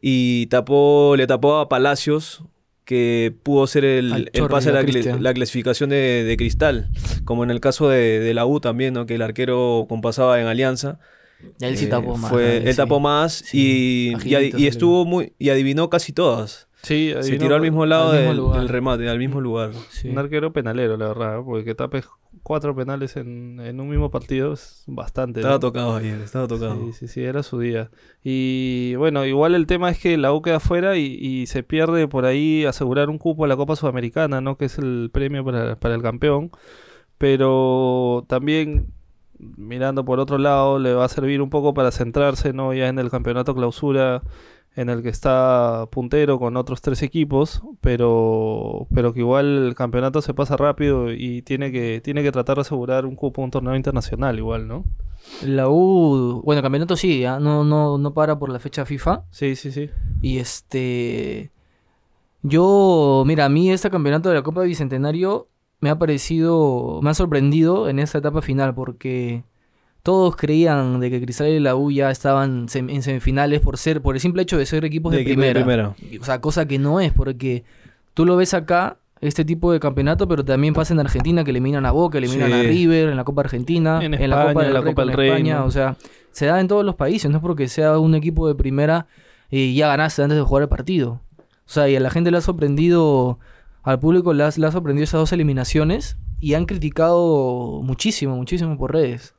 y 0.00 0.46
tapó, 0.46 1.14
le 1.16 1.26
tapó 1.26 1.56
a 1.56 1.68
Palacios, 1.68 2.42
que 2.88 3.34
pudo 3.42 3.66
ser 3.66 3.84
el, 3.84 4.30
el 4.32 4.48
pase 4.48 4.70
a 4.70 4.72
la, 4.72 5.34
clasificación 5.34 5.90
de, 5.90 6.24
de 6.24 6.36
Cristal, 6.38 6.88
como 7.26 7.44
en 7.44 7.50
el 7.50 7.60
caso 7.60 7.90
de, 7.90 8.18
de 8.18 8.32
la 8.32 8.46
U 8.46 8.60
también, 8.60 8.94
¿no? 8.94 9.04
Que 9.04 9.16
el 9.16 9.20
arquero 9.22 9.84
compasaba 9.90 10.40
en 10.40 10.46
Alianza. 10.46 10.98
Él 11.60 11.76
sí 11.76 11.84
Eh, 11.84 11.88
tapó 11.88 12.16
más. 12.16 12.30
fue- 12.30 12.56
él 12.56 12.70
sí. 12.70 12.76
tapó 12.78 12.98
más 12.98 13.32
Sí, 13.34 13.58
y, 13.58 14.28
y, 14.30 14.34
agilito 14.34 14.56
y 14.56 14.62
se 14.62 14.68
estuvo 14.68 15.04
muy 15.04 15.34
y 15.38 15.50
adivinó 15.50 15.90
casi 15.90 16.14
todas. 16.14 16.66
Sí, 16.82 17.10
Se 17.12 17.18
adivinó- 17.18 17.42
tiró 17.42 17.54
al 17.56 17.60
mismo 17.60 17.84
lado 17.84 18.12
al 18.12 18.24
mismo 18.26 18.52
del, 18.52 18.60
del 18.60 18.68
remate, 18.70 19.06
al 19.10 19.18
mismo 19.18 19.42
lugar. 19.42 19.72
Sí. 19.90 20.08
Un 20.08 20.18
arquero 20.18 20.54
penalero, 20.54 20.96
la 20.96 21.08
verdad, 21.08 21.40
porque 21.44 21.66
que 21.66 21.74
tapes 21.74 22.06
cuatro 22.48 22.74
penales 22.74 23.16
en, 23.16 23.60
en 23.60 23.78
un 23.78 23.88
mismo 23.88 24.10
partido 24.10 24.54
es 24.54 24.82
bastante. 24.86 25.40
Estaba 25.40 25.56
¿no? 25.56 25.60
tocado 25.60 25.94
ayer, 25.96 26.18
estaba 26.20 26.48
tocado. 26.48 26.74
Sí, 26.86 26.92
sí, 26.94 27.08
sí, 27.08 27.22
era 27.22 27.42
su 27.42 27.60
día. 27.60 27.90
Y 28.24 28.94
bueno, 28.96 29.26
igual 29.26 29.54
el 29.54 29.66
tema 29.66 29.90
es 29.90 29.98
que 30.00 30.16
la 30.16 30.32
U 30.32 30.40
queda 30.40 30.58
fuera 30.58 30.96
y, 30.96 31.04
y 31.20 31.46
se 31.46 31.62
pierde 31.62 32.08
por 32.08 32.24
ahí 32.24 32.64
asegurar 32.64 33.10
un 33.10 33.18
cupo 33.18 33.44
a 33.44 33.48
la 33.48 33.56
Copa 33.56 33.76
Sudamericana, 33.76 34.40
¿no? 34.40 34.56
Que 34.56 34.64
es 34.64 34.78
el 34.78 35.10
premio 35.12 35.44
para, 35.44 35.76
para 35.76 35.94
el 35.94 36.02
campeón. 36.02 36.50
Pero 37.18 38.24
también, 38.28 38.86
mirando 39.38 40.04
por 40.04 40.18
otro 40.18 40.38
lado, 40.38 40.78
le 40.78 40.94
va 40.94 41.04
a 41.04 41.08
servir 41.08 41.42
un 41.42 41.50
poco 41.50 41.74
para 41.74 41.90
centrarse, 41.90 42.52
¿no? 42.54 42.72
Ya 42.72 42.88
en 42.88 42.98
el 42.98 43.10
campeonato 43.10 43.54
clausura 43.54 44.22
en 44.78 44.90
el 44.90 45.02
que 45.02 45.08
está 45.08 45.88
puntero 45.90 46.38
con 46.38 46.56
otros 46.56 46.80
tres 46.82 47.02
equipos, 47.02 47.62
pero, 47.80 48.86
pero 48.94 49.12
que 49.12 49.18
igual 49.18 49.66
el 49.66 49.74
campeonato 49.74 50.22
se 50.22 50.34
pasa 50.34 50.56
rápido 50.56 51.12
y 51.12 51.42
tiene 51.42 51.72
que, 51.72 52.00
tiene 52.00 52.22
que 52.22 52.30
tratar 52.30 52.58
de 52.58 52.60
asegurar 52.60 53.04
un 53.04 53.16
cupo 53.16 53.42
a 53.42 53.44
un 53.44 53.50
torneo 53.50 53.74
internacional 53.74 54.38
igual, 54.38 54.68
¿no? 54.68 54.84
La 55.42 55.68
U, 55.68 56.42
bueno, 56.44 56.62
campeonato 56.62 56.94
sí, 56.94 57.24
¿ah? 57.24 57.40
no, 57.40 57.64
no, 57.64 57.98
no 57.98 58.14
para 58.14 58.38
por 58.38 58.50
la 58.50 58.60
fecha 58.60 58.84
FIFA. 58.84 59.24
Sí, 59.32 59.56
sí, 59.56 59.72
sí. 59.72 59.90
Y 60.22 60.38
este. 60.38 61.50
Yo, 62.42 63.24
mira, 63.26 63.46
a 63.46 63.48
mí 63.48 63.72
este 63.72 63.90
campeonato 63.90 64.28
de 64.28 64.36
la 64.36 64.42
Copa 64.42 64.62
Bicentenario 64.62 65.48
me 65.80 65.90
ha 65.90 65.98
parecido. 65.98 67.00
Me 67.02 67.10
ha 67.10 67.14
sorprendido 67.14 67.88
en 67.88 67.98
esta 67.98 68.18
etapa 68.18 68.42
final 68.42 68.76
porque 68.76 69.42
todos 70.08 70.36
creían 70.36 71.00
de 71.00 71.10
que 71.10 71.20
Cristal 71.20 71.48
y 71.48 71.60
la 71.60 71.76
U 71.76 71.90
ya 71.90 72.10
estaban 72.10 72.66
sem- 72.68 72.90
en 72.90 73.02
semifinales 73.02 73.60
por 73.60 73.76
ser 73.76 74.00
por 74.00 74.14
el 74.14 74.22
simple 74.22 74.40
hecho 74.40 74.56
de 74.56 74.64
ser 74.64 74.86
equipos 74.86 75.12
de, 75.12 75.18
De 75.18 75.22
equipo 75.24 75.42
de 75.42 75.52
primera. 75.52 75.94
O 76.18 76.24
sea, 76.24 76.40
cosa 76.40 76.66
que 76.66 76.78
no 76.78 76.98
es, 76.98 77.12
porque 77.12 77.62
tú 78.14 78.24
lo 78.24 78.34
ves 78.36 78.54
acá, 78.54 78.96
este 79.20 79.44
tipo 79.44 79.70
de 79.70 79.80
campeonato, 79.80 80.26
pero 80.26 80.46
también 80.46 80.72
pasa 80.72 80.94
en 80.94 81.00
Argentina 81.00 81.44
que 81.44 81.50
eliminan 81.50 81.84
a 81.84 81.90
Boca, 81.90 82.16
eliminan 82.16 82.50
a. 82.54 82.62
River, 82.62 83.10
en 83.10 83.16
la 83.16 83.24
Copa 83.24 83.42
Argentina, 83.42 84.00
En 84.02 84.12
la 84.12 84.16
España, 84.16 84.46
Copa 84.54 84.66
en 84.66 84.72
la 84.72 84.80
Rey 84.80 84.90
Copa 84.94 85.04
del 85.04 85.12
Rey, 85.14 85.28
España, 85.28 85.58
¿no? 85.58 85.66
o 85.66 85.70
sea, 85.70 85.96
se 86.32 86.46
da 86.46 86.58
en 86.58 86.68
todos 86.68 86.84
los 86.86 86.94
países, 86.94 87.30
no 87.30 87.36
es 87.36 87.42
porque 87.42 87.68
sea 87.68 87.98
un 87.98 88.14
equipo 88.14 88.48
de 88.48 88.54
primera 88.54 89.06
y 89.50 89.74
ya 89.74 89.88
ganaste 89.88 90.22
antes 90.22 90.38
de 90.38 90.42
jugar 90.42 90.62
el 90.62 90.68
partido. 90.70 91.20
O 91.66 91.70
sea, 91.70 91.86
y 91.88 91.96
a 91.96 92.00
la 92.00 92.08
gente 92.08 92.30
le 92.30 92.38
ha 92.38 92.40
sorprendido, 92.40 93.38
al 93.82 93.98
público 93.98 94.32
le 94.32 94.42
ha, 94.44 94.50
le 94.56 94.66
ha 94.66 94.72
sorprendido 94.72 95.04
esas 95.04 95.20
dos 95.20 95.32
eliminaciones 95.32 96.16
y 96.40 96.54
han 96.54 96.64
criticado 96.64 97.82
muchísimo, 97.82 98.36
muchísimo 98.36 98.78
por 98.78 98.92
redes. 98.94 99.34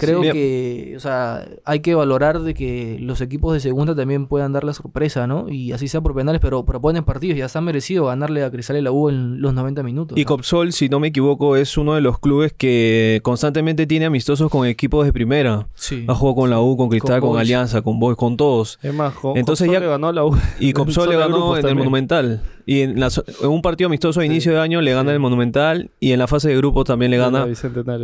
Creo 0.00 0.22
Sí. 0.22 0.30
que, 0.32 0.94
o 0.96 1.00
sea, 1.00 1.44
hay 1.64 1.80
que 1.80 1.94
valorar 1.94 2.40
de 2.40 2.54
que 2.54 2.98
los 3.00 3.20
equipos 3.20 3.52
de 3.52 3.60
segunda 3.60 3.94
también 3.94 4.26
puedan 4.26 4.52
dar 4.52 4.64
la 4.64 4.72
sorpresa, 4.72 5.26
¿no? 5.26 5.48
Y 5.48 5.72
así 5.72 5.88
sea 5.88 6.00
por 6.00 6.14
penales, 6.14 6.40
pero 6.40 6.64
proponen 6.64 7.04
partidos. 7.04 7.36
Ya 7.38 7.46
está 7.46 7.60
merecido 7.60 8.06
ganarle 8.06 8.42
a 8.44 8.50
Cristal 8.50 8.76
y 8.78 8.82
la 8.82 8.90
U 8.92 9.08
en 9.10 9.40
los 9.40 9.52
90 9.54 9.82
minutos. 9.82 10.16
Y 10.18 10.22
¿no? 10.22 10.26
Copsol, 10.28 10.72
si 10.72 10.88
no 10.88 11.00
me 11.00 11.08
equivoco, 11.08 11.56
es 11.56 11.76
uno 11.76 11.94
de 11.94 12.00
los 12.00 12.18
clubes 12.18 12.52
que 12.52 13.20
constantemente 13.22 13.86
tiene 13.86 14.06
amistosos 14.06 14.50
con 14.50 14.66
equipos 14.66 15.04
de 15.06 15.12
primera. 15.12 15.68
Sí. 15.74 16.04
Ha 16.08 16.14
jugado 16.14 16.36
con 16.36 16.50
la 16.50 16.60
U, 16.60 16.76
con 16.76 16.88
Cristal, 16.88 17.20
Con 17.20 17.30
con. 17.30 17.38
Alianza, 17.40 17.82
con 17.82 17.98
Boys, 18.00 18.16
con 18.16 18.36
todos. 18.36 18.78
Es 18.82 18.94
más, 18.94 19.12
Co- 19.14 19.34
Entonces 19.36 19.66
Copsol 19.66 19.74
ya- 19.74 19.86
le 19.86 19.90
ganó 19.92 20.08
a 20.08 20.12
la 20.12 20.24
U. 20.24 20.36
Y 20.58 20.72
Copsol 20.72 21.08
le 21.10 21.16
ganó 21.16 21.56
en 21.56 21.66
el. 21.66 21.74
Monumental. 21.74 22.42
Y 22.66 22.82
en, 22.82 23.00
la 23.00 23.10
so- 23.10 23.24
en 23.42 23.48
un 23.48 23.62
partido 23.62 23.86
amistoso 23.88 24.20
a 24.20 24.24
inicio 24.24 24.52
de 24.52 24.60
año 24.60 24.80
le 24.80 24.92
gana 24.92 25.10
Sí. 25.10 25.14
el 25.14 25.20
Monumental. 25.20 25.90
Y 25.98 26.12
en 26.12 26.18
la 26.18 26.26
fase 26.28 26.48
de 26.48 26.56
grupos 26.56 26.84
también 26.84 27.10
le 27.10 27.16
En 27.16 27.22
la 27.22 27.30
gana. 27.30 27.54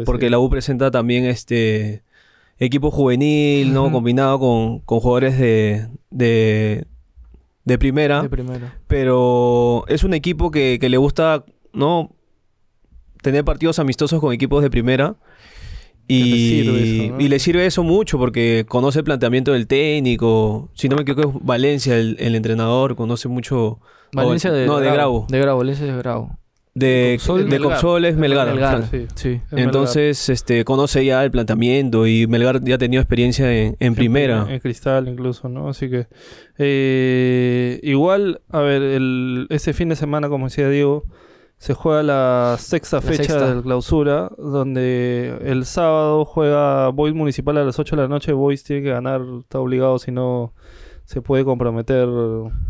Porque 0.04 0.26
sí. 0.26 0.30
la 0.30 0.38
U 0.38 0.50
presenta 0.50 0.90
también 0.90 1.24
este 1.24 1.85
equipo 2.58 2.90
juvenil, 2.90 3.72
¿no? 3.72 3.90
Combinado 3.92 4.38
con, 4.38 4.80
con 4.80 5.00
jugadores 5.00 5.38
de, 5.38 5.88
de, 6.10 6.86
de 7.64 7.78
primera. 7.78 8.22
De 8.22 8.28
primera. 8.30 8.78
pero 8.86 9.84
es 9.88 10.04
un 10.04 10.14
equipo 10.14 10.50
que, 10.50 10.78
que 10.80 10.88
le 10.88 10.96
gusta, 10.96 11.44
¿no? 11.72 12.12
Tener 13.22 13.44
partidos 13.44 13.78
amistosos 13.78 14.20
con 14.20 14.32
equipos 14.32 14.62
de 14.62 14.70
primera. 14.70 15.16
Y, 16.08 16.22
Que 16.22 16.30
le 16.30 16.36
sirve 16.38 16.82
eso, 17.04 17.12
¿no? 17.14 17.20
y 17.20 17.28
le 17.28 17.38
sirve 17.40 17.66
eso 17.66 17.82
mucho 17.82 18.16
porque 18.16 18.64
conoce 18.68 19.00
el 19.00 19.04
planteamiento 19.04 19.52
del 19.52 19.66
técnico. 19.66 20.68
Si 20.74 20.88
no 20.88 20.94
me 20.94 21.02
equivoco, 21.02 21.30
es 21.30 21.44
Valencia, 21.44 21.96
el, 21.98 22.16
el 22.20 22.36
entrenador, 22.36 22.94
conoce 22.94 23.26
mucho. 23.28 23.80
Valencia 24.12 24.50
o- 24.50 24.54
de 24.54 24.66
No, 24.66 24.78
de 24.78 24.88
Grau. 24.92 25.26
De 25.28 25.40
Grau, 25.40 25.58
Valencia 25.58 25.84
de 25.84 25.96
Grau. 25.96 26.30
De 26.78 27.14
Copsol, 27.18 27.44
de 27.44 27.50
Melgar. 27.50 27.70
Copsol 27.72 28.04
es 28.04 28.16
Melgar. 28.18 28.48
Melgar. 28.48 28.82
Fran. 28.84 28.90
Sí. 28.90 29.06
Sí. 29.14 29.40
Es 29.50 29.58
Entonces, 29.58 30.28
este, 30.28 30.62
conoce 30.66 31.04
ya 31.06 31.24
el 31.24 31.30
planteamiento 31.30 32.06
y 32.06 32.26
Melgar 32.26 32.62
ya 32.62 32.74
ha 32.74 32.78
tenido 32.78 33.00
experiencia 33.00 33.50
en, 33.50 33.76
en 33.80 33.94
primera. 33.94 34.46
En, 34.48 34.60
cristal 34.60 35.08
incluso, 35.08 35.48
¿no? 35.48 35.70
Así 35.70 35.88
que... 35.88 36.06
eh, 36.58 37.80
igual, 37.82 38.42
a 38.50 38.60
ver, 38.60 38.82
el, 38.82 39.46
ese 39.48 39.72
fin 39.72 39.88
de 39.88 39.96
semana, 39.96 40.28
como 40.28 40.46
decía 40.48 40.68
Diego, 40.68 41.04
se 41.58 41.72
juega 41.72 42.02
la 42.02 42.56
sexta 42.58 42.96
La 42.96 43.00
fecha 43.00 43.22
sexta. 43.24 43.48
del 43.54 43.62
clausura, 43.62 44.30
donde 44.36 45.38
el 45.44 45.64
sábado 45.64 46.26
juega 46.26 46.90
Boys 46.90 47.14
Municipal 47.14 47.56
a 47.56 47.64
las 47.64 47.78
8 47.78 47.96
de 47.96 48.02
la 48.02 48.08
noche. 48.08 48.32
Boys 48.32 48.62
tiene 48.64 48.82
que 48.82 48.90
ganar, 48.90 49.22
está 49.40 49.60
obligado, 49.60 49.98
si 49.98 50.12
no 50.12 50.52
se 51.04 51.22
puede 51.22 51.44
comprometer, 51.44 52.06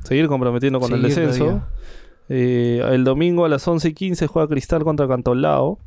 seguir 0.04 0.28
comprometiendo 0.28 0.78
con 0.78 0.92
el 0.92 1.02
descenso. 1.02 1.38
todavía. 1.38 1.64
Eh, 2.28 2.82
el 2.90 3.04
domingo 3.04 3.44
a 3.44 3.48
las 3.48 3.66
11 3.66 3.88
y 3.88 3.94
15 3.94 4.26
juega 4.26 4.48
Cristal 4.48 4.84
contra 4.84 5.08
Cantolao. 5.08 5.78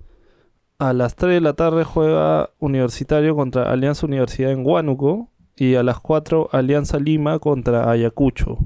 A 0.77 0.93
las 0.93 1.15
3 1.15 1.35
de 1.35 1.41
la 1.41 1.53
tarde 1.53 1.83
juega 1.83 2.51
Universitario 2.59 3.35
contra 3.35 3.71
Alianza 3.71 4.05
Universidad 4.05 4.51
en 4.51 4.65
Huánuco. 4.65 5.29
Y 5.55 5.75
a 5.75 5.83
las 5.83 5.99
4 5.99 6.49
Alianza 6.51 6.99
Lima 6.99 7.39
contra 7.39 7.91
Ayacucho. 7.91 8.59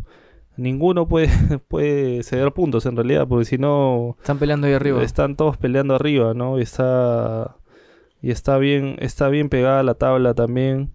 Ninguno 0.55 1.07
puede, 1.07 1.29
puede 1.67 2.23
ceder 2.23 2.51
puntos 2.51 2.85
en 2.85 2.95
realidad, 2.95 3.27
porque 3.27 3.45
si 3.45 3.57
no 3.57 4.15
Están 4.19 4.37
peleando 4.37 4.67
ahí 4.67 4.73
arriba. 4.73 5.01
están 5.03 5.35
todos 5.35 5.57
peleando 5.57 5.95
arriba, 5.95 6.33
¿no? 6.33 6.59
Y 6.59 6.61
está, 6.61 7.55
y 8.21 8.31
está 8.31 8.57
bien, 8.57 8.97
está 8.99 9.29
bien 9.29 9.49
pegada 9.49 9.81
la 9.83 9.95
tabla 9.95 10.33
también. 10.33 10.91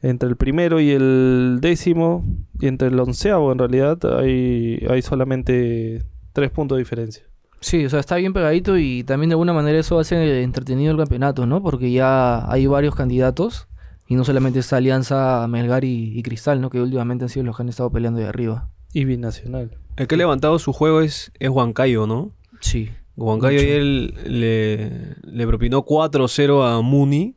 Entre 0.00 0.28
el 0.28 0.36
primero 0.36 0.78
y 0.78 0.90
el 0.90 1.58
décimo, 1.60 2.24
y 2.60 2.68
entre 2.68 2.88
el 2.88 3.00
onceavo 3.00 3.50
en 3.50 3.58
realidad, 3.58 3.98
hay, 4.20 4.86
hay 4.88 5.02
solamente 5.02 6.04
tres 6.38 6.50
puntos 6.50 6.76
de 6.76 6.80
diferencia. 6.80 7.24
Sí, 7.60 7.84
o 7.84 7.90
sea, 7.90 7.98
está 7.98 8.16
bien 8.16 8.32
pegadito 8.32 8.78
y 8.78 9.02
también 9.02 9.30
de 9.30 9.34
alguna 9.34 9.52
manera 9.52 9.78
eso 9.78 9.98
hace 9.98 10.42
entretenido 10.42 10.92
el 10.92 10.96
campeonato, 10.96 11.44
¿no? 11.46 11.60
Porque 11.62 11.90
ya 11.90 12.50
hay 12.50 12.66
varios 12.66 12.94
candidatos 12.94 13.66
y 14.06 14.14
no 14.14 14.24
solamente 14.24 14.60
esta 14.60 14.76
alianza 14.76 15.46
Melgar 15.48 15.84
y, 15.84 16.16
y 16.16 16.22
Cristal, 16.22 16.60
¿no? 16.60 16.70
Que 16.70 16.80
últimamente 16.80 17.24
han 17.24 17.28
sido 17.28 17.44
los 17.44 17.56
que 17.56 17.62
han 17.62 17.68
estado 17.68 17.90
peleando 17.90 18.20
de 18.20 18.26
arriba. 18.26 18.70
Y 18.92 19.04
binacional. 19.04 19.76
El 19.96 20.06
que 20.06 20.14
ha 20.14 20.18
levantado 20.18 20.58
su 20.60 20.72
juego 20.72 21.00
es, 21.00 21.32
es 21.40 21.50
Huancayo, 21.50 22.06
¿no? 22.06 22.30
Sí. 22.60 22.90
Huancayo 23.16 23.58
ayer 23.58 23.82
le, 23.82 25.16
le 25.22 25.46
propinó 25.48 25.84
4-0 25.84 26.64
a 26.64 26.80
Muni 26.80 27.34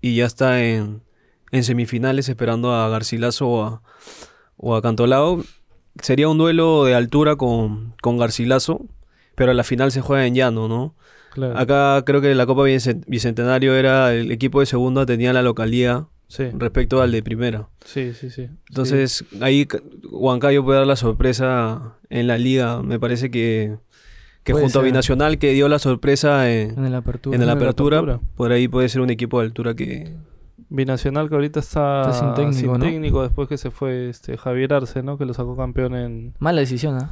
y 0.00 0.14
ya 0.16 0.26
está 0.26 0.62
en, 0.64 1.02
en 1.50 1.64
semifinales 1.64 2.28
esperando 2.28 2.72
a 2.72 2.88
Garcilaso 2.88 3.48
o 3.48 3.64
a, 3.64 3.82
o 4.56 4.76
a 4.76 4.82
Cantolao. 4.82 5.42
Sería 6.02 6.28
un 6.28 6.38
duelo 6.38 6.84
de 6.84 6.94
altura 6.94 7.36
con, 7.36 7.94
con 8.02 8.18
Garcilaso, 8.18 8.84
pero 9.34 9.52
a 9.52 9.54
la 9.54 9.64
final 9.64 9.92
se 9.92 10.00
juega 10.00 10.26
en 10.26 10.34
llano, 10.34 10.68
¿no? 10.68 10.94
Claro. 11.32 11.58
Acá 11.58 12.02
creo 12.04 12.20
que 12.20 12.34
la 12.34 12.46
Copa 12.46 12.62
Bicen- 12.62 13.04
Bicentenario 13.06 13.74
era 13.74 14.12
el 14.14 14.30
equipo 14.30 14.60
de 14.60 14.66
segunda 14.66 15.04
tenía 15.06 15.32
la 15.32 15.42
localía 15.42 16.06
Sí, 16.28 16.44
respecto 16.54 17.00
al 17.02 17.12
de 17.12 17.22
primera. 17.22 17.68
sí, 17.84 18.12
sí, 18.14 18.30
sí. 18.30 18.48
Entonces 18.68 19.24
ahí 19.40 19.66
ca- 19.66 19.80
Huancayo 20.10 20.64
puede 20.64 20.78
dar 20.78 20.86
la 20.86 20.96
sorpresa 20.96 21.96
en 22.08 22.26
la 22.26 22.38
liga. 22.38 22.82
Me 22.82 22.98
parece 22.98 23.30
que, 23.30 23.76
que 24.42 24.52
Puede 24.52 24.64
junto 24.64 24.80
a. 24.80 24.82
Binacional 24.82 25.38
que 25.38 25.52
dio 25.52 25.68
la 25.68 25.78
sorpresa 25.78 26.50
en, 26.50 26.78
En 26.84 26.90
la 26.92 26.98
apertura. 26.98 27.36
en 27.36 27.48
apertura, 27.48 27.98
apertura. 27.98 28.30
por 28.36 28.52
ahí 28.52 28.68
puede 28.68 28.88
ser 28.88 29.00
un 29.00 29.10
equipo 29.10 29.38
de 29.40 29.46
altura 29.46 29.74
que... 29.74 30.16
Binacional 30.74 31.28
que 31.28 31.34
ahorita 31.36 31.60
está, 31.60 32.02
Está 32.10 32.12
sin 32.12 32.34
técnico, 32.34 32.78
¿no? 32.78 32.84
técnico 32.84 33.22
después 33.22 33.48
que 33.48 33.56
se 33.58 33.70
fue 33.70 34.08
este 34.08 34.36
Javier 34.36 34.74
Arce, 34.74 35.02
¿no? 35.02 35.16
Que 35.18 35.24
lo 35.24 35.34
sacó 35.34 35.56
campeón 35.56 35.94
en... 35.94 36.34
Mala 36.38 36.60
decisión, 36.60 36.96
¿ah? 36.96 37.10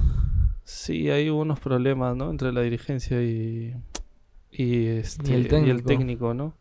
Sí, 0.65 1.11
hay 1.11 1.29
unos 1.31 1.61
problemas, 1.61 2.17
¿no? 2.17 2.31
Entre 2.31 2.53
la 2.53 2.61
dirigencia 2.63 3.23
y, 3.23 3.75
y, 4.51 4.87
este, 4.87 5.31
Y 5.31 5.35
el 5.35 5.49
técnico. 5.49 5.87
técnico, 5.89 6.35
¿no? 6.35 6.55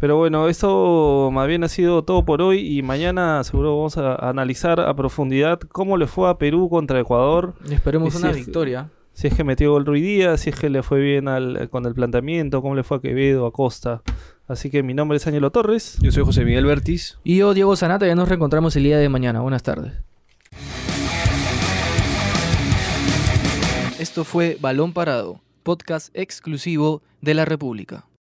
Pero 0.00 0.16
bueno, 0.16 0.48
esto 0.48 1.30
más 1.32 1.46
bien 1.46 1.62
ha 1.62 1.68
sido 1.68 2.02
todo 2.02 2.24
por 2.24 2.42
hoy 2.42 2.76
y 2.76 2.82
mañana 2.82 3.42
seguro 3.44 3.76
vamos 3.76 3.96
a 3.98 4.16
analizar 4.16 4.80
a 4.80 4.94
profundidad 4.96 5.60
cómo 5.60 5.96
le 5.96 6.08
fue 6.08 6.28
a 6.28 6.38
Perú 6.38 6.68
contra 6.68 6.98
Ecuador, 6.98 7.54
Y 7.70 7.74
esperemos 7.74 8.08
Y 8.14 8.16
si 8.18 8.22
una 8.24 8.32
victoria. 8.32 8.90
si 9.12 9.28
es 9.28 9.34
que 9.34 9.44
metió 9.44 9.70
gol 9.70 9.86
Ruidía, 9.86 10.36
si 10.38 10.50
es 10.50 10.58
que 10.58 10.70
le 10.70 10.82
fue 10.82 10.98
bien 11.00 11.28
al, 11.28 11.68
con 11.70 11.86
el 11.86 11.94
planteamiento, 11.94 12.62
cómo 12.62 12.74
le 12.74 12.82
fue 12.82 12.96
a 12.96 13.00
Quevedo, 13.00 13.46
a 13.46 13.52
Costa. 13.52 14.02
Así 14.52 14.68
que 14.68 14.82
mi 14.82 14.92
nombre 14.92 15.16
es 15.16 15.26
Ángelo 15.26 15.50
Torres. 15.50 15.96
Yo 16.02 16.12
soy 16.12 16.24
José 16.24 16.44
Miguel 16.44 16.66
Bertis. 16.66 17.18
Y 17.24 17.38
yo, 17.38 17.54
Diego 17.54 17.74
Sanata, 17.74 18.06
ya 18.06 18.14
nos 18.14 18.28
reencontramos 18.28 18.76
el 18.76 18.82
día 18.82 18.98
de 18.98 19.08
mañana. 19.08 19.40
Buenas 19.40 19.62
tardes. 19.62 19.94
Esto 23.98 24.24
fue 24.24 24.58
Balón 24.60 24.92
Parado, 24.92 25.40
podcast 25.62 26.14
exclusivo 26.14 27.02
de 27.22 27.32
la 27.32 27.46
República. 27.46 28.04